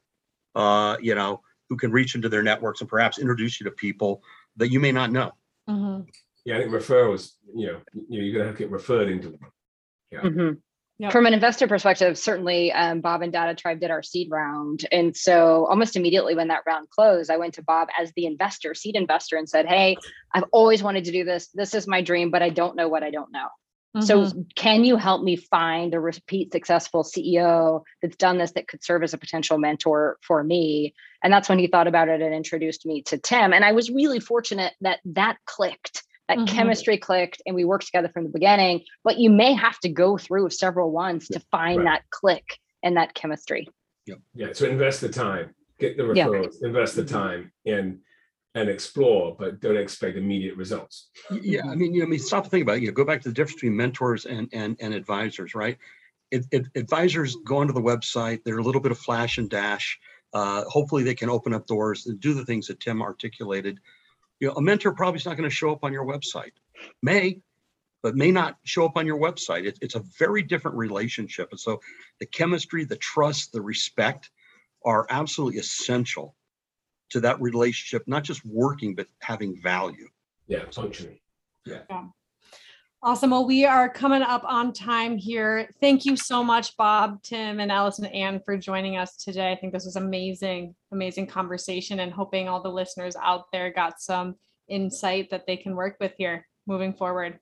uh, 0.56 0.97
you 1.02 1.15
know, 1.15 1.41
who 1.69 1.78
can 1.78 1.91
reach 1.91 2.15
into 2.15 2.28
their 2.28 2.43
networks 2.43 2.82
and 2.82 2.89
perhaps 2.89 3.17
introduce 3.19 3.60
you 3.60 3.63
to 3.65 3.71
people 3.71 4.21
that 4.58 4.69
you 4.69 4.80
may 4.80 4.91
not 4.91 5.12
know. 5.12 5.32
Mhm. 5.69 6.08
Yeah, 6.43 6.58
I 6.58 6.60
think 6.62 6.71
referrals, 6.71 7.34
you 7.56 7.67
know, 7.67 7.82
you 7.93 8.19
know, 8.19 8.26
you're 8.26 8.34
gonna 8.34 8.45
have 8.47 8.58
to 8.58 8.63
get 8.63 8.71
referred 8.71 9.10
into 9.10 9.30
them. 9.30 9.39
Mhm. 10.12 10.58
Yep. 11.01 11.11
From 11.13 11.25
an 11.25 11.33
investor 11.33 11.67
perspective, 11.67 12.15
certainly 12.15 12.71
um, 12.71 13.01
Bob 13.01 13.23
and 13.23 13.33
DataTribe 13.33 13.79
did 13.79 13.89
our 13.89 14.03
seed 14.03 14.29
round. 14.29 14.85
And 14.91 15.17
so 15.17 15.65
almost 15.65 15.95
immediately 15.95 16.35
when 16.35 16.49
that 16.49 16.61
round 16.67 16.91
closed, 16.91 17.31
I 17.31 17.37
went 17.37 17.55
to 17.55 17.63
Bob 17.63 17.87
as 17.99 18.11
the 18.15 18.27
investor, 18.27 18.75
seed 18.75 18.95
investor, 18.95 19.35
and 19.35 19.49
said, 19.49 19.65
Hey, 19.65 19.97
I've 20.31 20.43
always 20.51 20.83
wanted 20.83 21.05
to 21.05 21.11
do 21.11 21.23
this. 21.23 21.47
This 21.55 21.73
is 21.73 21.87
my 21.87 22.03
dream, 22.03 22.29
but 22.29 22.43
I 22.43 22.49
don't 22.49 22.75
know 22.75 22.87
what 22.87 23.01
I 23.01 23.09
don't 23.09 23.31
know. 23.31 23.47
So 23.99 24.21
Mhm. 24.21 24.55
can 24.55 24.83
you 24.83 24.95
help 24.95 25.23
me 25.23 25.37
find 25.37 25.95
a 25.95 25.99
repeat 25.99 26.51
successful 26.51 27.03
CEO 27.03 27.81
that's 28.03 28.15
done 28.15 28.37
this 28.37 28.51
that 28.51 28.67
could 28.67 28.83
serve 28.83 29.01
as 29.01 29.15
a 29.15 29.17
potential 29.17 29.57
mentor 29.57 30.19
for 30.21 30.43
me? 30.43 30.93
And 31.23 31.33
that's 31.33 31.49
when 31.49 31.57
he 31.57 31.65
thought 31.65 31.87
about 31.87 32.09
it 32.09 32.21
and 32.21 32.33
introduced 32.33 32.85
me 32.85 33.01
to 33.07 33.17
Tim. 33.17 33.53
And 33.53 33.65
I 33.65 33.71
was 33.71 33.89
really 33.89 34.19
fortunate 34.19 34.75
that 34.81 34.99
that 35.05 35.37
clicked, 35.45 36.03
that 36.31 36.39
Mhm. 36.39 36.47
chemistry 36.47 36.97
clicked, 36.97 37.41
and 37.45 37.55
we 37.55 37.65
worked 37.65 37.85
together 37.85 38.09
from 38.09 38.23
the 38.23 38.29
beginning. 38.29 38.85
But 39.03 39.17
you 39.17 39.29
may 39.29 39.53
have 39.53 39.79
to 39.79 39.89
go 39.89 40.17
through 40.17 40.49
several 40.49 40.91
ones 40.91 41.27
to 41.27 41.39
find 41.51 41.79
right. 41.79 41.85
that 41.85 42.09
click 42.09 42.45
and 42.83 42.95
that 42.95 43.13
chemistry. 43.13 43.67
Yeah, 44.05 44.15
yeah 44.33 44.53
so 44.53 44.65
invest 44.65 45.01
the 45.01 45.09
time, 45.09 45.53
get 45.77 45.97
the 45.97 46.13
Yeah. 46.13 46.27
referrals, 46.27 46.63
invest 46.63 46.95
the 46.95 47.05
time 47.05 47.51
and, 47.65 47.99
and 48.55 48.69
explore, 48.69 49.35
but 49.37 49.59
don't 49.59 49.77
expect 49.77 50.17
immediate 50.17 50.55
results. 50.55 51.09
Yeah, 51.29 51.67
I 51.69 51.75
mean, 51.75 51.93
you 51.93 52.01
know, 52.01 52.07
I 52.07 52.09
mean, 52.09 52.19
stop 52.19 52.45
to 52.45 52.49
think 52.49 52.63
about 52.63 52.77
it. 52.77 52.83
You 52.83 52.87
know, 52.87 52.93
go 52.93 53.05
back 53.05 53.21
to 53.21 53.29
the 53.29 53.35
difference 53.35 53.55
between 53.55 53.75
mentors 53.75 54.25
and 54.25 54.49
and 54.53 54.77
and 54.79 54.93
advisors, 54.93 55.53
right? 55.53 55.77
It, 56.31 56.45
it, 56.51 56.67
advisors 56.75 57.35
go 57.43 57.57
onto 57.57 57.73
the 57.73 57.81
website. 57.81 58.43
They're 58.43 58.57
a 58.57 58.63
little 58.63 58.81
bit 58.81 58.93
of 58.93 58.97
flash 58.97 59.37
and 59.37 59.49
dash. 59.49 59.99
Uh, 60.33 60.63
hopefully, 60.63 61.03
they 61.03 61.15
can 61.15 61.29
open 61.29 61.53
up 61.53 61.67
doors 61.67 62.07
and 62.07 62.19
do 62.19 62.33
the 62.33 62.45
things 62.45 62.67
that 62.67 62.79
Tim 62.79 63.01
articulated. 63.01 63.79
You 64.41 64.47
know, 64.47 64.56
a 64.56 64.62
mentor 64.62 64.91
probably 64.91 65.19
is 65.19 65.25
not 65.25 65.38
going 65.38 65.49
to 65.49 65.56
show 65.56 65.71
up 65.71 65.84
on 65.84 65.93
your 65.93 66.06
website. 66.06 66.51
May, 67.04 67.41
but 68.01 68.15
may 68.15 68.32
not 68.32 68.58
show 68.63 68.86
up 68.86 68.97
on 68.97 69.06
your 69.06 69.19
website. 69.19 69.65
It, 69.65 69.77
it's 69.82 69.93
a 69.93 70.04
very 70.17 70.41
different 70.41 70.75
relationship, 70.75 71.49
and 71.51 71.60
so 71.60 71.80
the 72.19 72.25
chemistry, 72.25 72.84
the 72.84 72.97
trust, 72.97 73.54
the 73.54 73.62
respect 73.62 74.32
are 74.84 75.06
absolutely 75.12 75.60
essential 75.60 76.36
to 77.12 77.19
that 77.19 77.39
relationship. 77.39 78.04
Not 78.08 78.23
just 78.23 78.43
working, 78.43 78.95
but 78.95 79.06
having 79.19 79.62
value. 79.62 80.10
Yeah, 80.47 80.65
functioning. 80.71 81.19
Awesome. 83.03 83.31
Well, 83.31 83.47
we 83.47 83.65
are 83.65 83.89
coming 83.89 84.21
up 84.21 84.43
on 84.45 84.73
time 84.73 85.17
here. 85.17 85.71
Thank 85.79 86.05
you 86.05 86.15
so 86.15 86.43
much, 86.43 86.77
Bob, 86.77 87.23
Tim, 87.23 87.59
and 87.59 87.71
Ellison 87.71 88.05
Anne 88.05 88.39
for 88.45 88.55
joining 88.57 88.97
us 88.97 89.15
today. 89.15 89.51
I 89.51 89.55
think 89.55 89.73
this 89.73 89.85
was 89.85 89.95
amazing, 89.95 90.75
amazing 90.91 91.25
conversation 91.25 92.01
and 92.01 92.13
hoping 92.13 92.47
all 92.47 92.61
the 92.61 92.69
listeners 92.69 93.15
out 93.15 93.45
there 93.51 93.73
got 93.73 93.99
some 93.99 94.35
insight 94.67 95.31
that 95.31 95.47
they 95.47 95.57
can 95.57 95.75
work 95.75 95.97
with 95.99 96.13
here 96.15 96.47
moving 96.67 96.93
forward. 96.93 97.39